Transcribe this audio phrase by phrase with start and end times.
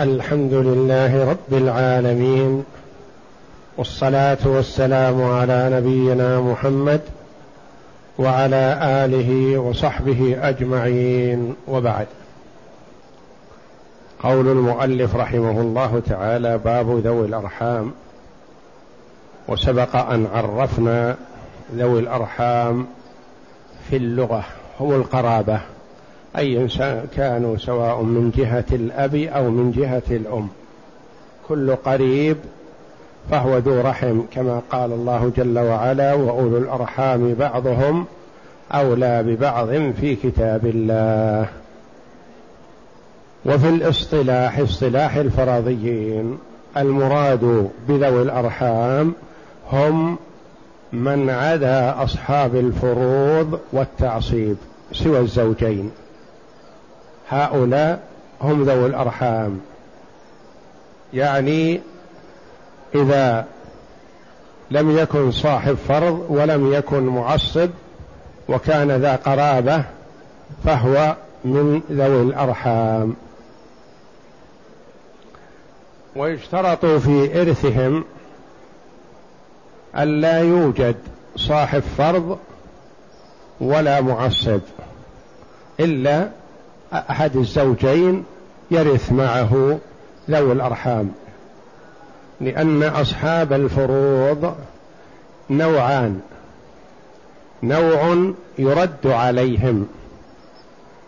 [0.00, 2.64] الحمد لله رب العالمين
[3.76, 7.00] والصلاة والسلام على نبينا محمد
[8.18, 12.06] وعلى آله وصحبه أجمعين وبعد.
[14.22, 17.92] قول المؤلف رحمه الله تعالى باب ذوي الأرحام.
[19.48, 21.16] وسبق أن عرفنا
[21.74, 22.86] ذوي الأرحام
[23.90, 24.44] في اللغة
[24.80, 25.60] هم القرابة.
[26.38, 26.68] أي
[27.16, 30.48] كانوا سواء من جهة الأب أو من جهة الأم.
[31.48, 32.36] كل قريب
[33.30, 38.04] فهو ذو رحم كما قال الله جل وعلا وأولو الأرحام بعضهم
[38.72, 39.68] أولى ببعض
[40.00, 41.48] في كتاب الله.
[43.46, 46.38] وفي الاصطلاح اصطلاح الفرضيين
[46.76, 49.14] المراد بذوي الأرحام
[49.72, 50.16] هم
[50.92, 54.56] من عدا أصحاب الفروض والتعصيب
[54.92, 55.90] سوى الزوجين.
[57.28, 58.02] هؤلاء
[58.40, 59.60] هم ذوي الأرحام.
[61.12, 61.80] يعني
[62.94, 63.46] إذا
[64.70, 67.70] لم يكن صاحب فرض ولم يكن معصب
[68.48, 69.84] وكان ذا قرابة
[70.64, 73.16] فهو من ذوي الأرحام.
[76.16, 78.04] ويشترط في إرثهم
[79.98, 80.96] ألا يوجد
[81.36, 82.38] صاحب فرض
[83.60, 84.60] ولا معصب
[85.80, 86.28] إلا
[86.92, 88.24] أحد الزوجين
[88.70, 89.78] يرث معه
[90.30, 91.12] ذوي الأرحام
[92.40, 94.54] لأن أصحاب الفروض
[95.50, 96.20] نوعان
[97.62, 99.86] نوع يرد عليهم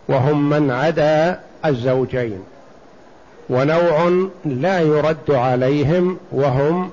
[0.07, 2.39] وهم من عدا الزوجين
[3.49, 6.89] ونوع لا يرد عليهم وهم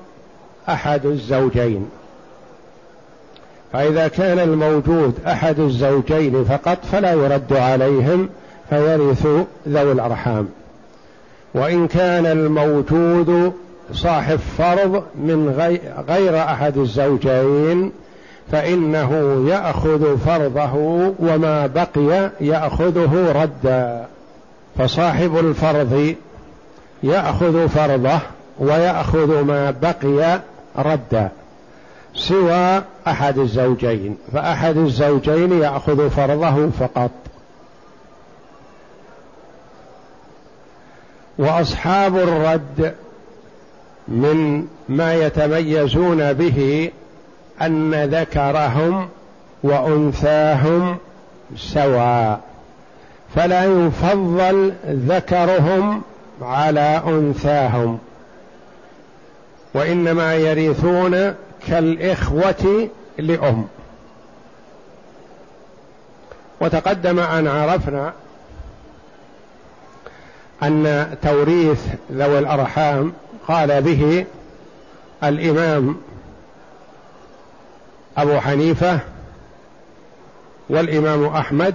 [0.68, 1.90] أحد الزوجين.
[3.72, 8.28] فإذا كان الموجود أحد الزوجين فقط فلا يرد عليهم
[8.70, 9.26] فيرث
[9.68, 10.48] ذوي الأرحام.
[11.54, 13.52] وإن كان الموجود
[13.92, 15.54] صاحب فرض من
[16.08, 17.92] غير أحد الزوجين
[18.52, 20.74] فإنه يأخذ فرضه
[21.18, 24.06] وما بقي يأخذه ردا.
[24.78, 26.14] فصاحب الفرض
[27.02, 28.18] يأخذ فرضه
[28.58, 30.40] ويأخذ ما بقي
[30.78, 31.28] ردا
[32.14, 34.16] سوى أحد الزوجين.
[34.32, 37.10] فأحد الزوجين يأخذ فرضه فقط.
[41.38, 42.94] وأصحاب الرد
[44.08, 46.90] من ما يتميزون به
[47.62, 49.08] أن ذكرهم
[49.62, 50.96] وأنثاهم
[51.56, 52.40] سواء
[53.34, 56.02] فلا يفضل ذكرهم
[56.42, 57.98] على أنثاهم.
[59.74, 61.34] وإنما يرثون
[61.68, 63.66] كالإخوة لأم.
[66.60, 68.12] وتقدم أن عرفنا
[70.62, 71.80] أن توريث
[72.12, 73.12] ذوي الأرحام
[73.48, 74.26] قال به
[75.24, 75.96] الإمام
[78.16, 78.98] أبو حنيفة
[80.70, 81.74] والإمام أحمد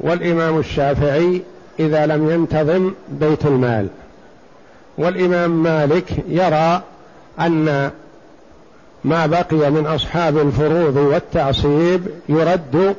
[0.00, 1.42] والإمام الشافعي
[1.78, 3.88] إذا لم ينتظم بيت المال.
[4.98, 6.82] والإمام مالك يرى
[7.40, 7.90] أن
[9.04, 12.96] ما بقي من أصحاب الفروض والتعصيب يرد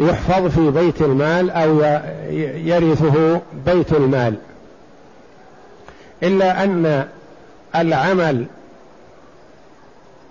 [0.00, 1.80] يحفظ في بيت المال أو
[2.64, 4.34] يرثه بيت المال.
[6.22, 7.06] إلا أن
[7.76, 8.46] العمل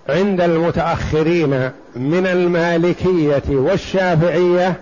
[0.08, 4.80] عند المتأخرين من المالكية والشافعية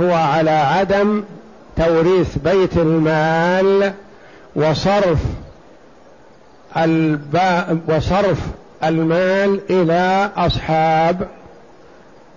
[0.00, 1.22] هو على عدم
[1.76, 3.92] توريث بيت المال
[4.56, 5.18] وصرف
[7.88, 8.38] وصرف
[8.84, 11.28] المال إلى أصحاب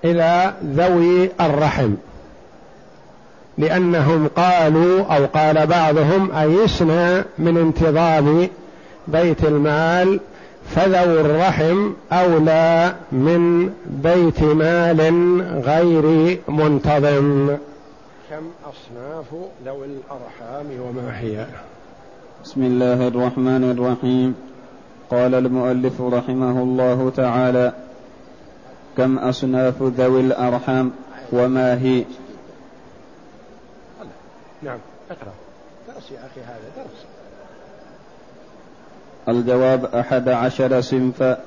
[0.05, 1.91] إلى ذوي الرحم.
[3.57, 8.47] لأنهم قالوا أو قال بعضهم أيسنا من انتظام
[9.07, 10.19] بيت المال
[10.75, 15.01] فذو الرحم أولى من بيت مال
[15.65, 17.57] غير منتظم.
[18.29, 19.25] كم أصناف
[19.65, 21.45] ذوي الأرحام وما هي؟
[22.43, 24.35] بسم الله الرحمن الرحيم.
[25.11, 27.73] قال المؤلف رحمه الله تعالى
[28.97, 30.91] كم أصناف ذوي الأرحام
[31.31, 32.05] وما هي؟
[34.63, 34.79] نعم
[35.11, 35.33] اقرأ.
[35.87, 37.05] درس يا أخي هذا درس.
[39.29, 41.37] الجواب أحد عشر صنفا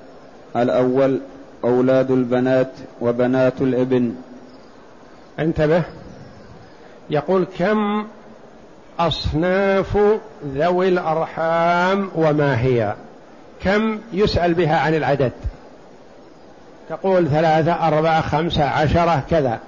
[0.56, 1.20] الأول
[1.64, 2.70] أولاد البنات
[3.00, 4.14] وبنات الإبن.
[5.38, 5.82] انتبه.
[7.10, 8.06] يقول كم
[8.98, 9.98] أصناف
[10.54, 12.94] ذوي الأرحام وما هي؟
[13.62, 15.32] كم يسأل بها عن العدد؟
[16.88, 19.58] تقول ثلاثة أربعة خمسة عشرة كذا.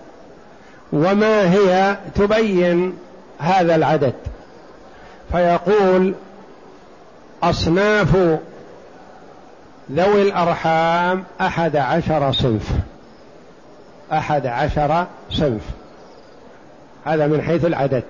[0.93, 2.99] وما هي تبين
[3.39, 4.15] هذا العدد؟
[5.33, 6.15] فيقول
[7.43, 8.17] أصناف
[9.93, 12.71] ذوي الأرحام أحد عشر صنف.
[14.13, 15.63] أحد عشر صنف.
[17.05, 18.05] هذا من حيث العدد.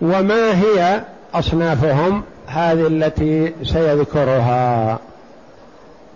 [0.00, 1.00] وما هي
[1.34, 4.98] أصنافهم؟ هذه التي سيذكرها.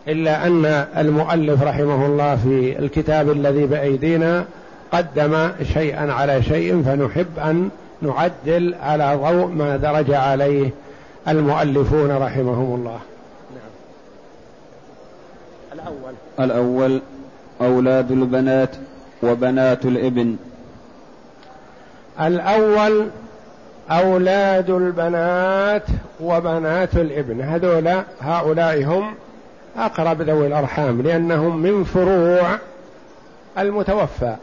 [0.09, 0.65] إلا أن
[0.99, 4.45] المؤلف رحمه الله في الكتاب الذي بأيدينا
[4.93, 7.71] قدم شيئا على شيء فنحب أن
[8.03, 10.71] نعدل على ضوء ما درج عليه
[11.29, 13.01] المؤلفون رحمهم الله.
[13.55, 13.71] نعم.
[15.73, 16.15] الأول.
[16.41, 17.01] الأول
[17.61, 18.71] أولاد البنات
[19.23, 20.37] وبنات الإبن.
[22.21, 23.07] الأول
[23.91, 25.85] أولاد البنات
[26.21, 27.41] وبنات الإبن.
[27.41, 29.15] هذولا هؤلاء هم
[29.77, 32.59] أقرب ذوي الأرحام لأنهم من فروع
[33.59, 34.37] المتوفى.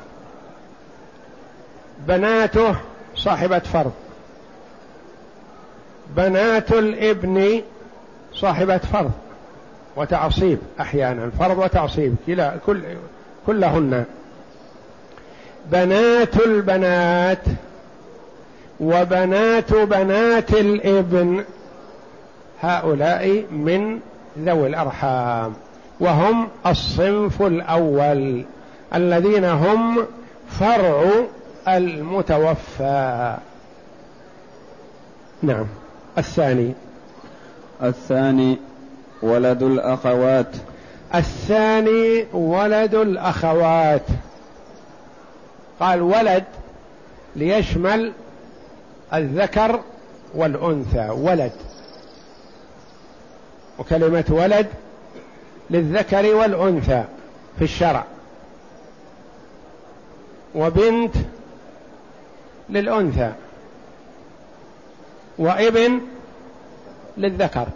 [2.08, 2.76] بناته
[3.16, 3.94] صاحبة فرض.
[6.18, 7.62] بنات الابن
[8.34, 9.12] صاحبة فرض.
[9.96, 12.82] وتعصيب أحيانا فرض وتعصيب كلا كل
[13.48, 14.06] كلهن.
[15.72, 17.44] بنات البنات
[18.80, 21.44] وبنات بنات الابن
[22.62, 24.00] هؤلاء من
[24.40, 25.54] ذوي الأرحام
[26.00, 28.46] وهم الصنف الأول
[28.96, 30.06] الذين هم
[30.50, 31.12] فرع
[31.68, 33.38] المتوفى.
[35.44, 35.66] نعم
[36.18, 36.74] الثاني.
[37.84, 38.58] الثاني
[39.22, 40.56] ولد الأخوات.
[41.16, 44.06] الثاني ولد الأخوات.
[45.80, 46.44] قال ولد
[47.36, 48.14] ليشمل
[49.14, 49.80] الذكر
[50.36, 51.52] والأنثى ولد.
[53.80, 54.68] وكلمة ولد
[55.70, 57.04] للذكر والأنثى
[57.58, 58.04] في الشرع.
[60.56, 61.16] وبنت
[62.70, 63.32] للأنثى.
[65.38, 66.02] وابن
[67.18, 67.68] للذكر.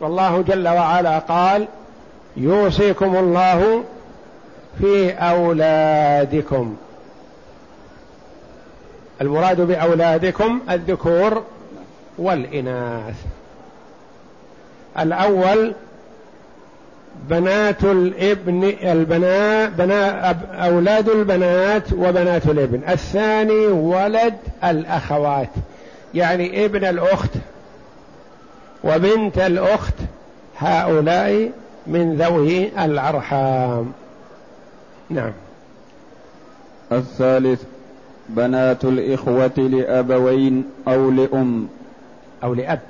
[0.00, 1.68] والله جل وعلا قال
[2.36, 3.84] يوصيكم الله
[4.78, 6.76] في أولادكم.
[9.20, 11.42] المراد بأولادكم الذكور
[12.18, 13.16] والإناث.
[15.02, 15.72] الأول
[17.30, 22.80] بنات الإبن البناء بناء أولاد البنات وبنات الإبن.
[22.88, 24.34] الثاني ولد
[24.64, 25.50] الأخوات
[26.14, 27.30] يعني ابن الأخت
[28.84, 29.94] وبنت الأخت
[30.58, 31.50] هؤلاء
[31.86, 33.92] من ذوي الأرحام.
[35.10, 35.32] نعم.
[36.92, 37.62] الثالث
[38.28, 41.68] بنات الإخوة لأبوين أو لأم.
[42.44, 42.80] أو لأب.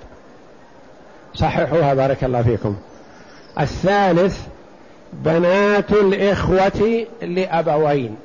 [1.35, 2.77] صححوها بارك الله فيكم.
[3.61, 4.41] الثالث
[5.13, 8.17] بنات الإخوة لأبوين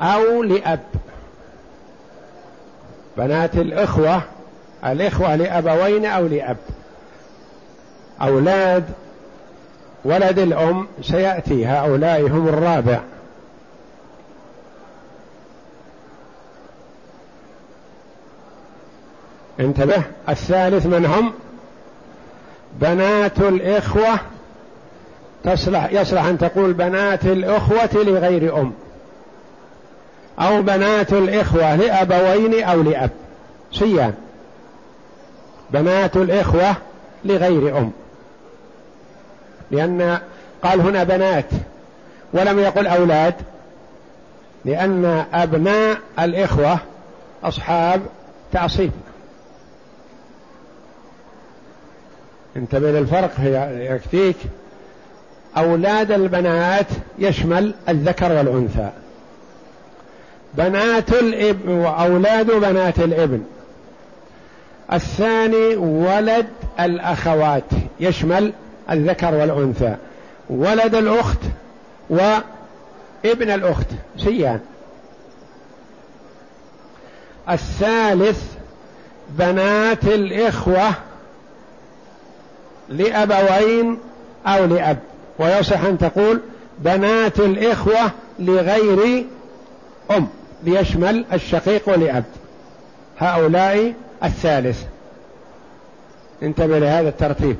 [0.00, 0.80] أو لأب.
[3.16, 4.22] بنات الإخوة
[4.84, 6.56] الإخوة لأبوين أو لأب.
[8.22, 8.84] أولاد
[10.04, 13.00] ولد الأم سيأتي هؤلاء هم الرابع.
[19.60, 20.02] انتبه.
[20.28, 21.32] الثالث من هم
[22.80, 24.18] بنات الإخوة.
[25.44, 28.72] تصلح يصلح أن تقول بنات الأخوة لغير أم.
[30.38, 33.10] أو بنات الإخوة لأبوين أو لأب.
[33.72, 34.14] صيان
[35.70, 36.74] بنات الإخوة
[37.24, 37.90] لغير أم.
[39.70, 40.18] لأن
[40.62, 41.46] قال هنا بنات
[42.32, 43.34] ولم يقل أولاد.
[44.64, 46.78] لأن أبناء الإخوة
[47.44, 48.00] أصحاب
[48.52, 48.90] تعصيب.
[52.56, 53.30] انتبه للفرق
[53.94, 54.36] يكفيك.
[55.56, 56.86] أولاد البنات
[57.18, 58.90] يشمل الذكر والأنثى.
[60.54, 63.42] بنات الابن وأولاد بنات الإبن.
[64.92, 66.46] الثاني ولد
[66.80, 67.70] الأخوات
[68.00, 68.52] يشمل
[68.90, 69.96] الذكر والأنثى.
[70.50, 71.40] ولد الأخت
[72.10, 73.86] وابن الأخت
[74.16, 74.60] سيان.
[77.50, 78.42] الثالث
[79.30, 80.90] بنات الإخوة
[82.88, 83.98] لأبوين
[84.46, 84.98] أو لأب.
[85.38, 86.40] ويصح أن تقول
[86.78, 89.24] بنات الإخوة لغير
[90.10, 90.28] أم
[90.62, 92.24] ليشمل الشقيق ولأب
[93.18, 94.82] هؤلاء الثالث.
[96.42, 97.56] انتبه لهذا الترتيب.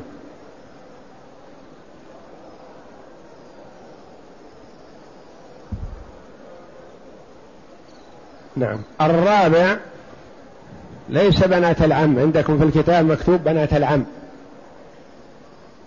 [8.57, 8.79] نعم.
[9.01, 9.77] الرابع
[11.09, 12.19] ليس بنات العم.
[12.19, 14.05] عندكم في الكتاب مكتوب بنات العم.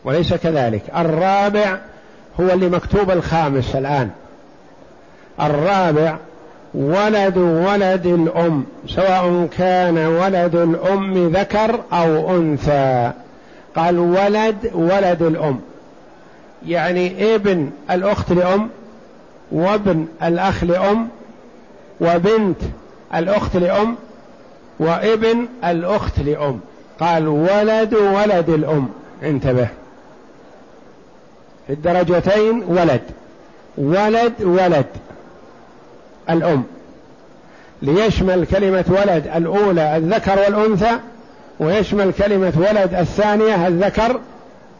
[0.03, 0.81] وليس كذلك.
[0.97, 1.77] الرابع
[2.39, 4.09] هو اللي مكتوب الخامس الآن.
[5.41, 6.17] الرابع
[6.73, 13.11] ولد ولد الأم سواء كان ولد الأم ذكر أو أنثى.
[13.75, 15.59] قال ولد ولد الأم.
[16.67, 18.69] يعني ابن الأخت لأم
[19.51, 21.07] وابن الأخ لأم
[22.01, 22.61] وبنت
[23.15, 23.95] الأخت لأم
[24.79, 26.59] وابن الأخت لأم.
[26.99, 28.89] قال ولد ولد الأم.
[29.23, 29.67] انتبه.
[31.69, 33.01] في الدرجتين ولد.
[33.77, 34.85] ولد ولد.
[36.29, 36.63] الأم.
[37.81, 40.99] ليشمل كلمة ولد الأولى الذكر والأنثى
[41.59, 44.19] ويشمل كلمة ولد الثانية الذكر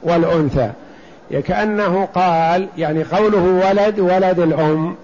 [0.04, 0.72] والأنثى.
[1.48, 4.96] كأنه قال يعني قوله ولد ولد الأم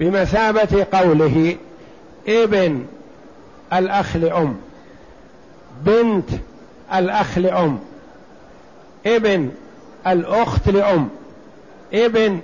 [0.00, 1.56] بمثابة قوله
[2.28, 2.86] ابن
[3.72, 4.56] الأخ لأم.
[5.84, 6.30] بنت
[6.94, 7.78] الأخ لأم.
[9.06, 9.50] ابن
[10.06, 11.08] الأخت لأم.
[11.92, 12.40] ابن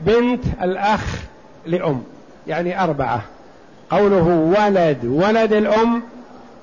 [0.00, 1.20] بنت الأخ
[1.66, 2.02] لأم.
[2.46, 3.22] يعني أربعة.
[3.90, 6.02] قوله ولد ولد الأم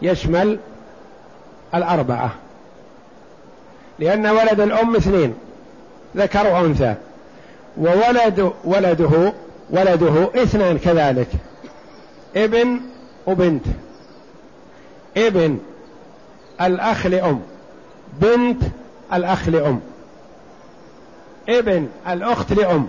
[0.02, 0.60] يشمل
[1.76, 2.32] الأربعة.
[4.00, 5.36] لأن ولد الأم اثنين
[6.18, 6.96] ذكر وأنثى.
[7.78, 9.34] وولد ولده
[9.70, 11.28] ولده اثنان كذلك.
[12.36, 12.80] ابن
[13.28, 13.66] وبنت.
[15.18, 15.60] ابن
[16.62, 17.42] الأخ لأم.
[18.22, 18.64] بنت
[19.14, 19.80] الأخ لأم.
[21.50, 22.88] ابن الأخت لأم.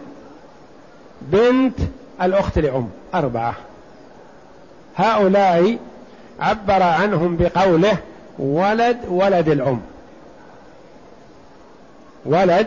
[1.22, 1.78] بنت
[2.22, 2.88] الأخت لأم.
[3.14, 3.54] أربعة.
[4.96, 5.78] هؤلاء
[6.40, 7.96] عبر عنهم بقوله
[8.38, 9.80] ولد ولد الأم.
[12.26, 12.66] ولد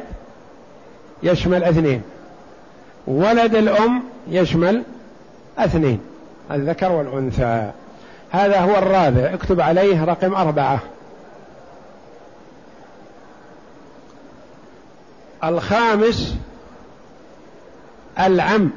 [1.23, 2.01] يشمل اثنين.
[3.07, 4.83] ولد الأم يشمل
[5.57, 5.99] اثنين.
[6.51, 7.71] الذكر والأنثى.
[8.31, 9.33] هذا هو الرابع.
[9.33, 10.79] اكتب عليه رقم أربعة.
[15.43, 16.35] الخامس
[18.19, 18.69] العم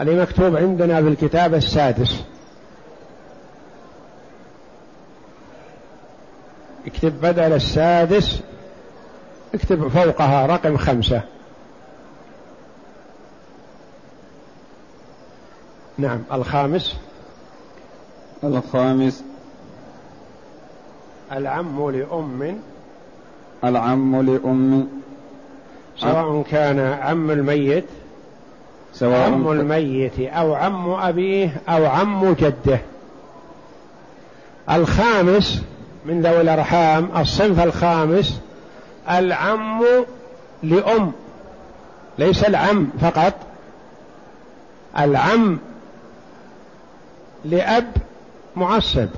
[0.00, 2.22] اللي مكتوب عندنا في الكتاب السادس.
[6.86, 8.40] اكتب بدل السادس
[9.54, 11.22] اكتب فوقها رقم خمسة.
[15.98, 16.96] نعم الخامس.
[18.44, 19.24] الخامس.
[21.32, 22.60] العم لأم
[23.66, 24.88] العم لأم
[25.98, 27.84] سواء كان عم الميت
[28.92, 32.80] سواء عم الميت أو عم أبيه أو عم جده.
[34.70, 35.62] الخامس
[36.06, 38.40] من ذوي الأرحام الصنف الخامس
[39.10, 39.82] العم
[40.62, 41.12] لأم.
[42.18, 43.34] ليس العم فقط
[44.98, 45.58] العم
[47.44, 47.92] لأب
[48.56, 49.08] معصب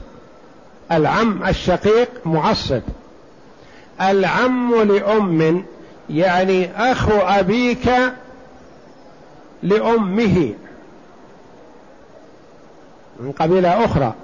[0.92, 2.82] العم الشقيق معصب.
[4.00, 5.64] العم لأم
[6.10, 7.90] يعني أخو أبيك
[9.62, 10.54] لأمه.
[13.20, 14.14] من قبيلة أخرى.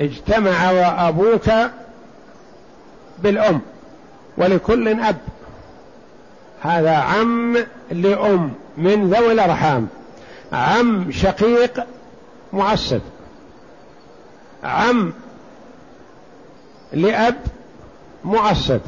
[0.00, 1.50] اجتمع وأبوك
[3.18, 3.60] بالأم
[4.36, 5.16] ولكل أب.
[6.60, 7.56] هذا عم
[7.90, 9.88] لأم من ذوي الأرحام.
[10.52, 11.86] عم شقيق
[12.52, 13.00] معصب
[14.64, 15.12] عم
[16.92, 17.36] لأب
[18.26, 18.80] معصب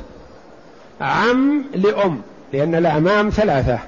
[1.00, 3.78] عم لأم لأن الأعمام ثلاثة.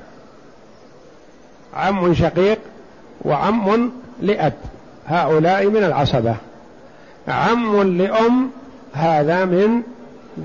[1.75, 2.59] عم شقيق
[3.25, 3.91] وعم
[4.21, 4.53] لأب
[5.07, 6.37] هؤلاء من العصبة.
[7.29, 8.51] عم لأم
[8.93, 9.83] هذا من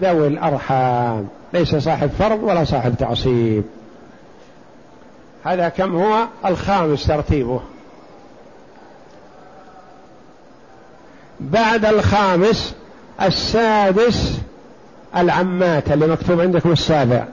[0.01, 1.27] ذوي الأرحام.
[1.53, 3.63] ليس صاحب فرض ولا صاحب تعصيب.
[5.43, 7.61] هذا كم هو؟ الخامس ترتيبه.
[11.39, 12.75] بعد الخامس
[13.21, 14.39] السادس
[15.17, 17.25] العمات اللي مكتوب عندكم السابع.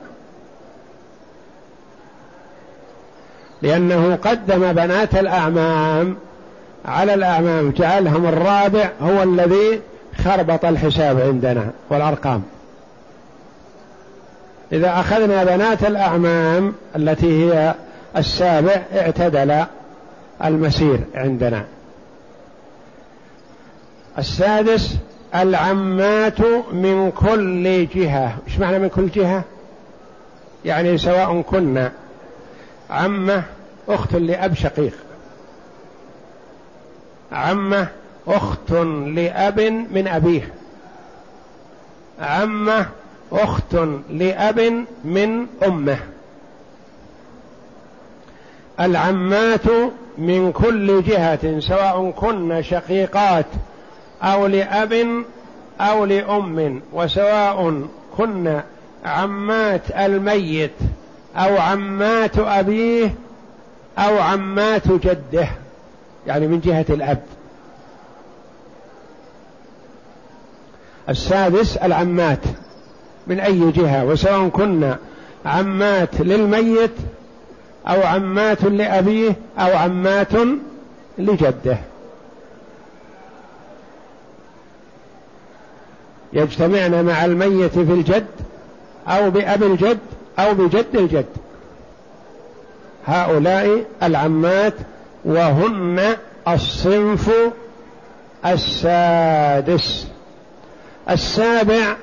[3.62, 6.16] لأنه قدم بنات الأعمام.
[6.84, 9.80] على الأعمام جعلهم الرابع هو الذي
[10.24, 12.42] خربط الحساب عندنا والأرقام.
[14.72, 17.74] إذا أخذنا بنات الأعمام التي هي
[18.16, 19.64] السابع اعتدل
[20.44, 21.64] المسير عندنا.
[24.18, 24.96] السادس
[25.34, 26.40] العمات
[26.72, 28.36] من كل جهة.
[28.46, 29.44] إيش معنى من كل جهة؟
[30.64, 31.92] يعني سواء كنا
[32.90, 33.42] عمة
[33.88, 34.94] أخت لأب شقيق.
[37.32, 37.88] عمة
[38.28, 38.72] أخت
[39.06, 39.60] لأب
[39.90, 40.52] من أبيه.
[42.20, 42.86] عمة
[43.32, 43.74] أخت
[44.10, 45.98] لأب من أمه.
[48.80, 49.66] العمات
[50.18, 53.46] من كل جهة سواء كن شقيقات
[54.23, 55.25] أو لأب
[55.81, 57.83] أو لأم وسواء
[58.17, 58.61] كن
[59.05, 60.75] عمات الميت
[61.37, 63.14] أو عمات أبيه
[63.99, 65.49] أو عمات جده
[66.26, 67.23] يعني من جهة الأب.
[71.09, 72.38] السادس العمات
[73.26, 74.99] من أي جهة؟ وسواء كنا
[75.47, 76.95] عمات للميت
[77.88, 80.33] أو عمات لأبيه أو عمات
[81.19, 81.79] لجده.
[86.32, 88.26] يجتمعن مع الميت في الجد
[89.08, 89.98] أو بأب الجد
[90.38, 91.26] أو بجد الجد.
[93.06, 94.74] هؤلاء العمات
[95.24, 96.16] وهن
[96.48, 97.30] الصنف
[98.46, 100.06] السادس.
[101.10, 101.96] السابع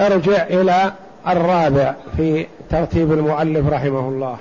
[0.00, 0.92] ارجع إلى
[1.28, 4.36] الرابع في ترتيب المؤلف رحمه الله.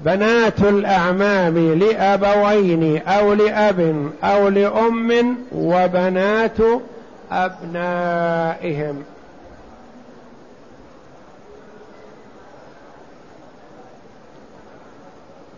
[0.00, 6.56] بنات الأعمام لأبوين أو لأب أو لأم وبنات
[7.32, 9.02] أبنائهم.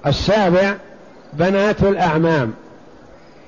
[0.06, 0.74] السابع
[1.32, 2.54] بنات الأعمام.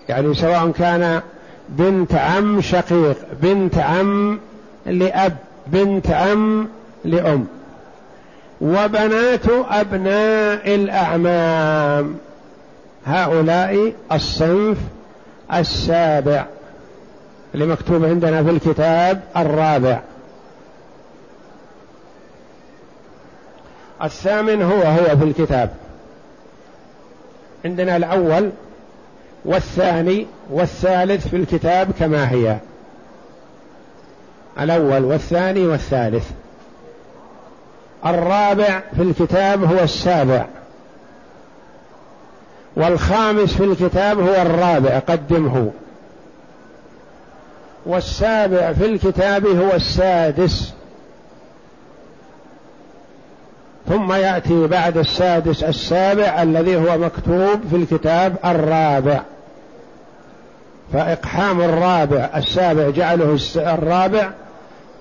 [0.09, 1.23] يعني سواء كان
[1.69, 4.41] بنت عم شقيق بنت عم
[4.87, 6.69] لأب بنت عم
[7.05, 7.47] لأم.
[8.61, 12.17] وبنات أبناء الأعمام.
[13.07, 14.79] هؤلاء الصنف
[15.55, 16.47] السابع.
[17.57, 20.01] اللي مكتوب عندنا في الكتاب الرابع.
[24.03, 25.71] الثامن هو هو في الكتاب.
[27.65, 28.51] عندنا الأول
[29.45, 32.59] والثاني والثالث في الكتاب كما هي.
[34.61, 36.31] الأول والثاني والثالث.
[38.07, 40.47] الرابع في الكتاب هو السابع.
[42.77, 44.99] والخامس في الكتاب هو الرابع.
[44.99, 45.71] قدمه.
[47.87, 50.73] والسابع في الكتاب هو السادس.
[53.89, 59.23] ثم يأتي بعد السادس السابع الذي هو مكتوب في الكتاب الرابع.
[60.93, 64.31] فإقحام الرابع السابع جعله الرابع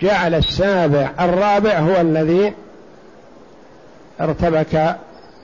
[0.01, 2.53] جعل السابع الرابع هو الذي
[4.21, 4.95] ارتبك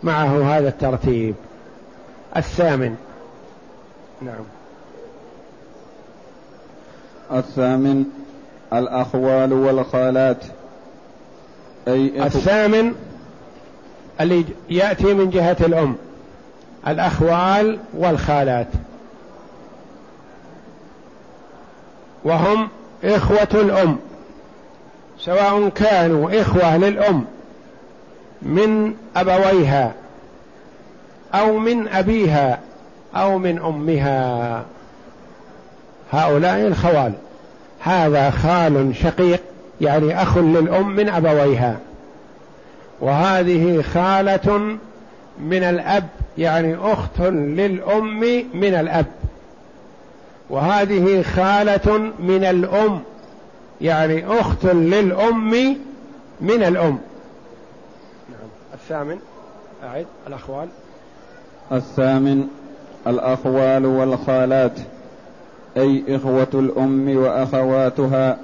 [0.03, 1.35] معه هذا الترتيب.
[2.37, 2.95] الثامن.
[4.21, 4.60] نعم.
[7.31, 8.05] الثامن
[8.73, 10.43] الأخوال والخالات.
[11.87, 12.93] أي الثامن
[14.21, 15.95] اللي يأتي من جهة الأم
[16.87, 18.67] الأخوال والخالات.
[22.23, 22.69] وهم
[23.03, 23.97] إخوة الأم
[25.19, 27.25] سواء كانوا إخوة للأم
[28.41, 29.93] من أبويها
[31.33, 32.59] أو من أبيها
[33.15, 34.65] أو من أمها.
[36.11, 37.13] هؤلاء الخوال.
[37.79, 39.41] هذا خال شقيق
[39.81, 41.77] يعني أخ للأم من أبويها.
[43.01, 44.77] وهذه خالة
[45.39, 48.19] من الأب يعني أخت للأم
[48.53, 49.05] من الأب.
[50.49, 52.99] وهذه خالة من الأم
[53.81, 55.77] يعني أخت للأم
[56.41, 56.99] من الأم.
[58.29, 58.49] نعم.
[58.73, 59.17] الثامن
[59.83, 60.67] أعد الأخوال.
[61.71, 62.47] الثامن
[63.07, 64.79] الأخوال والخالات.
[65.77, 68.37] أي إخوة الأم وأخواتها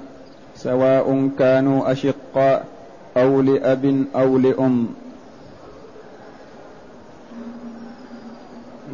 [0.56, 2.64] سواء كانوا أشقاء
[3.16, 4.88] أو لأب أو لأم.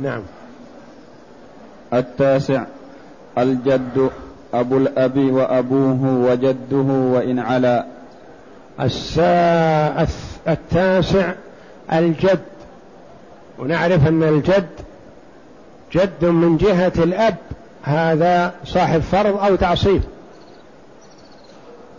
[0.02, 0.22] نعم.
[1.92, 2.64] التاسع
[3.38, 4.10] الجد
[4.54, 6.76] أبو الأب وأبوه وجده
[7.12, 7.86] وإن علا.
[8.80, 10.06] السا...
[10.48, 11.32] التاسع
[11.92, 12.40] الجد.
[13.58, 14.68] ونعرف أن الجد
[15.92, 17.36] جد من جهة الأب.
[17.84, 20.02] هذا صاحب فرض أو تعصيب.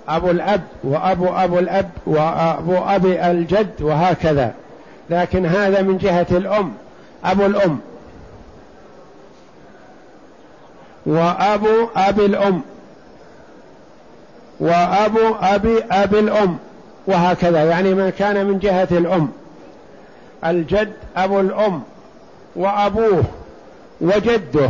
[0.07, 4.53] أبو الأب وأبو أبو الأب وأبو أبي الجد وهكذا.
[5.09, 6.73] لكن هذا من جهة الأم
[7.23, 7.79] أبو الأم.
[11.05, 12.61] وأبو أبي الأم.
[14.59, 16.57] وأبو أبي أبي الأم.
[17.07, 17.63] وهكذا.
[17.63, 19.29] يعني من كان من جهة الأم.
[20.45, 21.81] الجد أبو الأم.
[22.55, 23.23] وأبوه
[24.01, 24.69] وجده.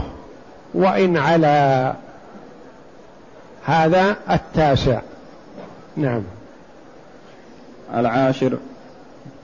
[0.75, 1.93] وإن على
[3.65, 5.01] هذا التاسع.
[5.97, 6.21] نعم.
[7.95, 8.57] العاشر.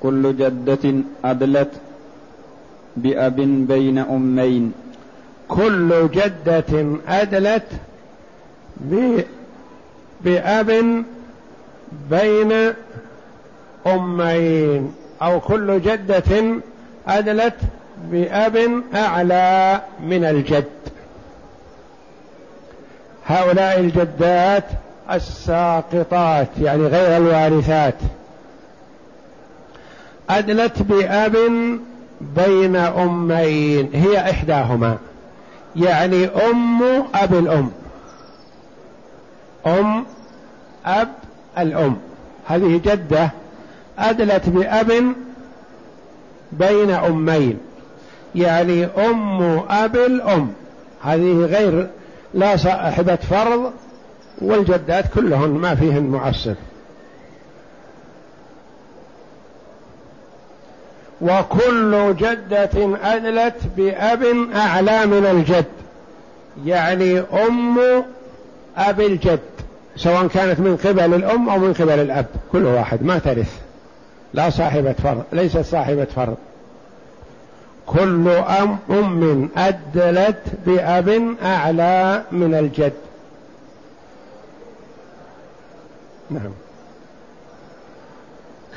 [0.04, 0.94] كل جدة
[1.26, 1.72] أدلت
[2.98, 3.36] بأب
[3.68, 4.74] بين أمين.
[5.48, 7.68] كل جدة أدلت
[10.22, 11.04] بأب
[12.10, 12.74] بين
[13.88, 14.94] أمين.
[15.22, 16.62] أو كل جدة
[17.08, 17.58] أدلت
[18.12, 20.66] بأب أعلى من الجد.
[23.32, 24.64] هؤلاء الجدات
[25.12, 27.96] الساقطات يعني غير الوارثات.
[30.30, 31.36] أدلت بأب
[32.22, 34.98] بين أمين هي إحداهما.
[35.76, 36.84] يعني أم
[37.16, 37.72] أب الأم.
[39.68, 40.06] أم
[40.86, 41.10] أب
[41.58, 41.98] الأم.
[42.48, 43.32] هذه جدة
[44.00, 45.14] أدلت بأب
[46.52, 47.58] بين أمين.
[48.36, 50.54] يعني أم أب الأم.
[51.04, 51.88] هذه غير
[52.34, 53.72] لا صاحبة فرض
[54.42, 56.56] والجدات كلهن ما فيهن معصب
[61.22, 64.24] وكل جدة أدلت بأب
[64.56, 65.66] أعلى من الجد
[66.66, 67.80] يعني أم
[68.78, 69.40] أب الجد
[69.96, 73.60] سواء كانت من قبل الأم أو من قبل الأب كل واحد ما ترث.
[74.34, 76.38] لا صاحبة فرض ليست صاحبة فرض.
[77.94, 82.94] كل أم أم أدلت بأب أعلى من الجد.
[86.30, 86.52] نعم.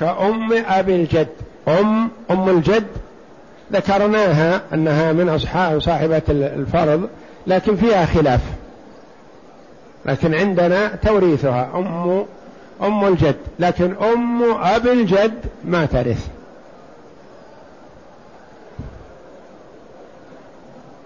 [0.01, 1.29] كأم أبي الجد.
[1.69, 2.87] أم أم الجد
[3.73, 7.09] ذكرناها أنها من أصحاب صاحبة الفرض
[7.47, 8.41] لكن فيها خلاف.
[10.07, 12.25] لكن عندنا توريثها أم
[12.83, 13.37] أم الجد.
[13.59, 16.34] لكن أم أبي الجد ما ترث.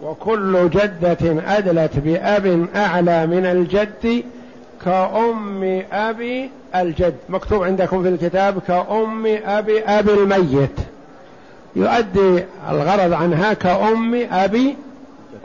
[0.03, 4.25] وكل جدة أدلت بأب أعلى من الجد
[4.85, 7.15] كأم أبي الجد.
[7.29, 10.79] مكتوب عندكم في الكتاب كأم أبي أبي الميت.
[11.77, 14.77] يؤدي الغرض عنها كأم أبي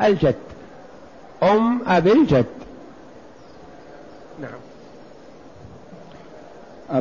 [0.02, 0.36] الجد.
[1.44, 2.46] أم أبي الجد.
[4.42, 4.60] نعم.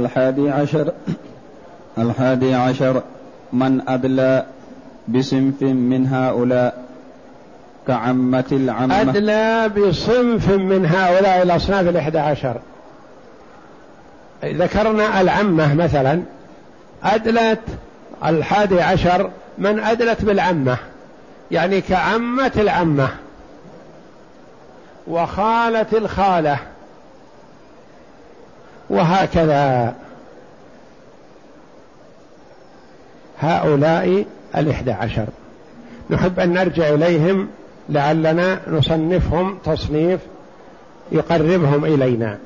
[0.02, 0.92] الحادي عشر.
[1.98, 3.02] الحادي عشر.
[3.52, 4.46] من أدلى
[5.08, 6.81] بصنف من هؤلاء؟
[7.86, 9.00] كعمة العمة.
[9.00, 12.56] أدلى بصنف من هؤلاء الأصناف الإحدى عشر.
[14.44, 16.22] ذكرنا العمة مثلا.
[17.04, 17.60] أدلت
[18.24, 20.76] الحادي عشر من أدلت بالعمة.
[21.50, 23.08] يعني كعمة العمة.
[25.06, 26.58] وخالة الخالة.
[28.90, 29.94] وهكذا.
[33.40, 34.24] هؤلاء
[34.56, 35.26] الإحدى عشر.
[36.10, 37.48] نحب أن نرجع إليهم
[37.88, 40.20] لعلنا نصنفهم تصنيف
[41.12, 42.38] يقربهم إلينا.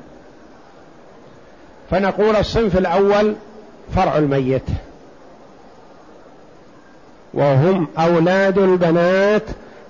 [1.91, 3.35] فنقول الصنف الأول
[3.95, 4.63] فرع الميت.
[7.33, 9.43] وهم أولاد البنات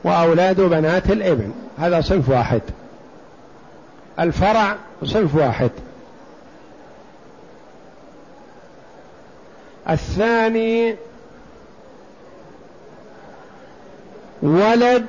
[0.03, 1.51] وأولاد بنات الإبن.
[1.77, 2.61] هذا صنف واحد.
[4.19, 5.71] الفرع صنف واحد.
[9.89, 10.95] الثاني
[14.41, 15.05] ولد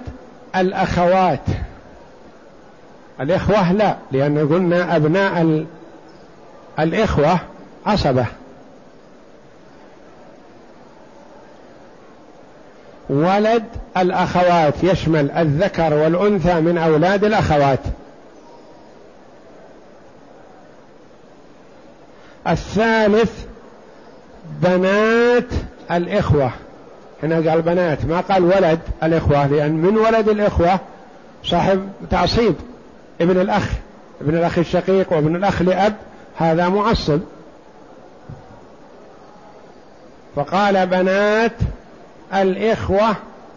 [0.60, 1.44] الأخوات.
[3.20, 5.66] الإخوة لا لأن قلنا أبناء
[6.78, 7.38] الإخوة
[7.86, 8.26] عصبة.
[13.10, 13.64] ولد
[13.96, 17.80] الأخوات يشمل الذكر والأنثى من أولاد الأخوات.
[22.46, 23.44] الثالث
[24.62, 25.48] بنات
[25.90, 26.50] الإخوة.
[27.22, 30.80] هنا قال بنات ما قال ولد الإخوة لأن من ولد الإخوة
[31.44, 32.54] صاحب تعصيب
[33.20, 33.72] ابن الأخ
[34.20, 35.94] ابن الأخ الشقيق وابن الأخ لأب
[36.36, 37.20] هذا معصب
[40.36, 41.52] فقال بنات
[42.34, 43.16] الإخوة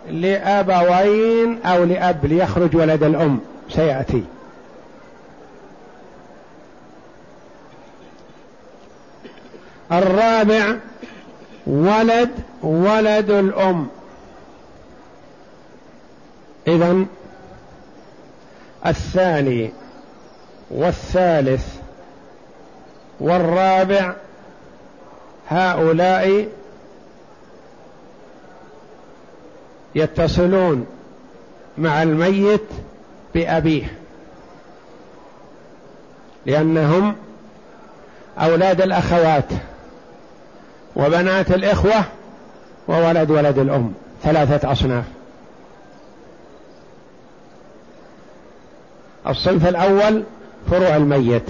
[0.10, 4.24] لأبوين أو لأب ليخرج ولد الأم سيأتي.
[9.92, 10.76] الرابع
[11.68, 12.30] ولد
[12.64, 13.88] ولد الأم.
[16.68, 17.06] إذا
[18.86, 19.74] الثاني
[20.72, 21.76] والثالث
[23.20, 24.14] والرابع
[25.50, 26.48] هؤلاء
[29.96, 30.86] يتصلون
[31.78, 32.68] مع الميت
[33.34, 33.94] بأبيه
[36.46, 37.16] لأنهم
[38.38, 39.46] أولاد الأخوات.
[40.96, 42.04] وبنات الإخوة
[42.88, 43.94] وولد ولد الأم.
[44.24, 45.06] ثلاثة أصناف.
[49.28, 50.24] الصنف الأول
[50.70, 51.44] فروع الميت.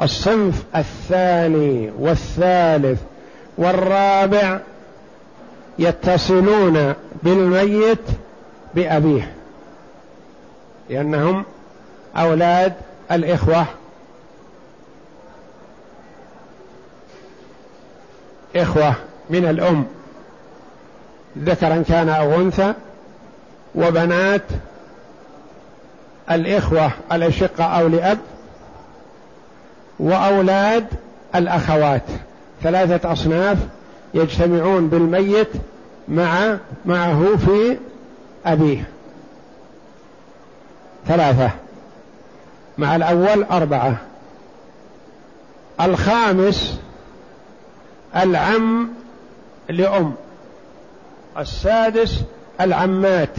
[0.00, 3.00] الصنف الثاني والثالث
[3.58, 4.58] والرابع
[5.78, 7.98] يتصلون بالميت
[8.74, 9.32] بأبيه
[10.90, 11.44] لأنهم
[12.16, 12.72] أولاد
[13.12, 13.66] الإخوة.
[18.56, 18.94] إخوة
[19.30, 19.86] من الأم.
[21.38, 22.74] ذكرا كان أو أنثى
[23.74, 24.42] وبنات
[26.30, 28.18] الإخوة الأشقة أو لأب
[30.00, 30.86] وأولاد
[31.34, 32.02] الأخوات.
[32.62, 33.58] ثلاثة أصناف
[34.14, 35.48] يجتمعون بالميت
[36.08, 36.56] مع
[36.86, 37.76] معه في
[38.46, 38.84] أبيه.
[41.08, 41.50] ثلاثة.
[42.78, 43.96] مع الأول أربعة.
[45.80, 46.78] الخامس
[48.16, 48.88] العم
[49.68, 50.14] لأم
[51.38, 52.20] السادس
[52.60, 53.36] العمات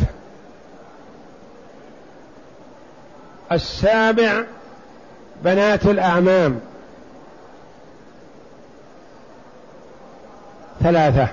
[3.51, 4.43] السابع
[5.43, 6.60] بنات الأعمام
[10.84, 11.27] ثلاثة.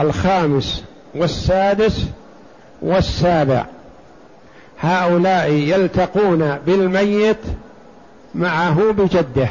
[0.00, 2.06] الخامس والسادس
[2.82, 3.66] والسابع.
[4.84, 7.38] هؤلاء يلتقون بالميت
[8.34, 9.48] معه بجده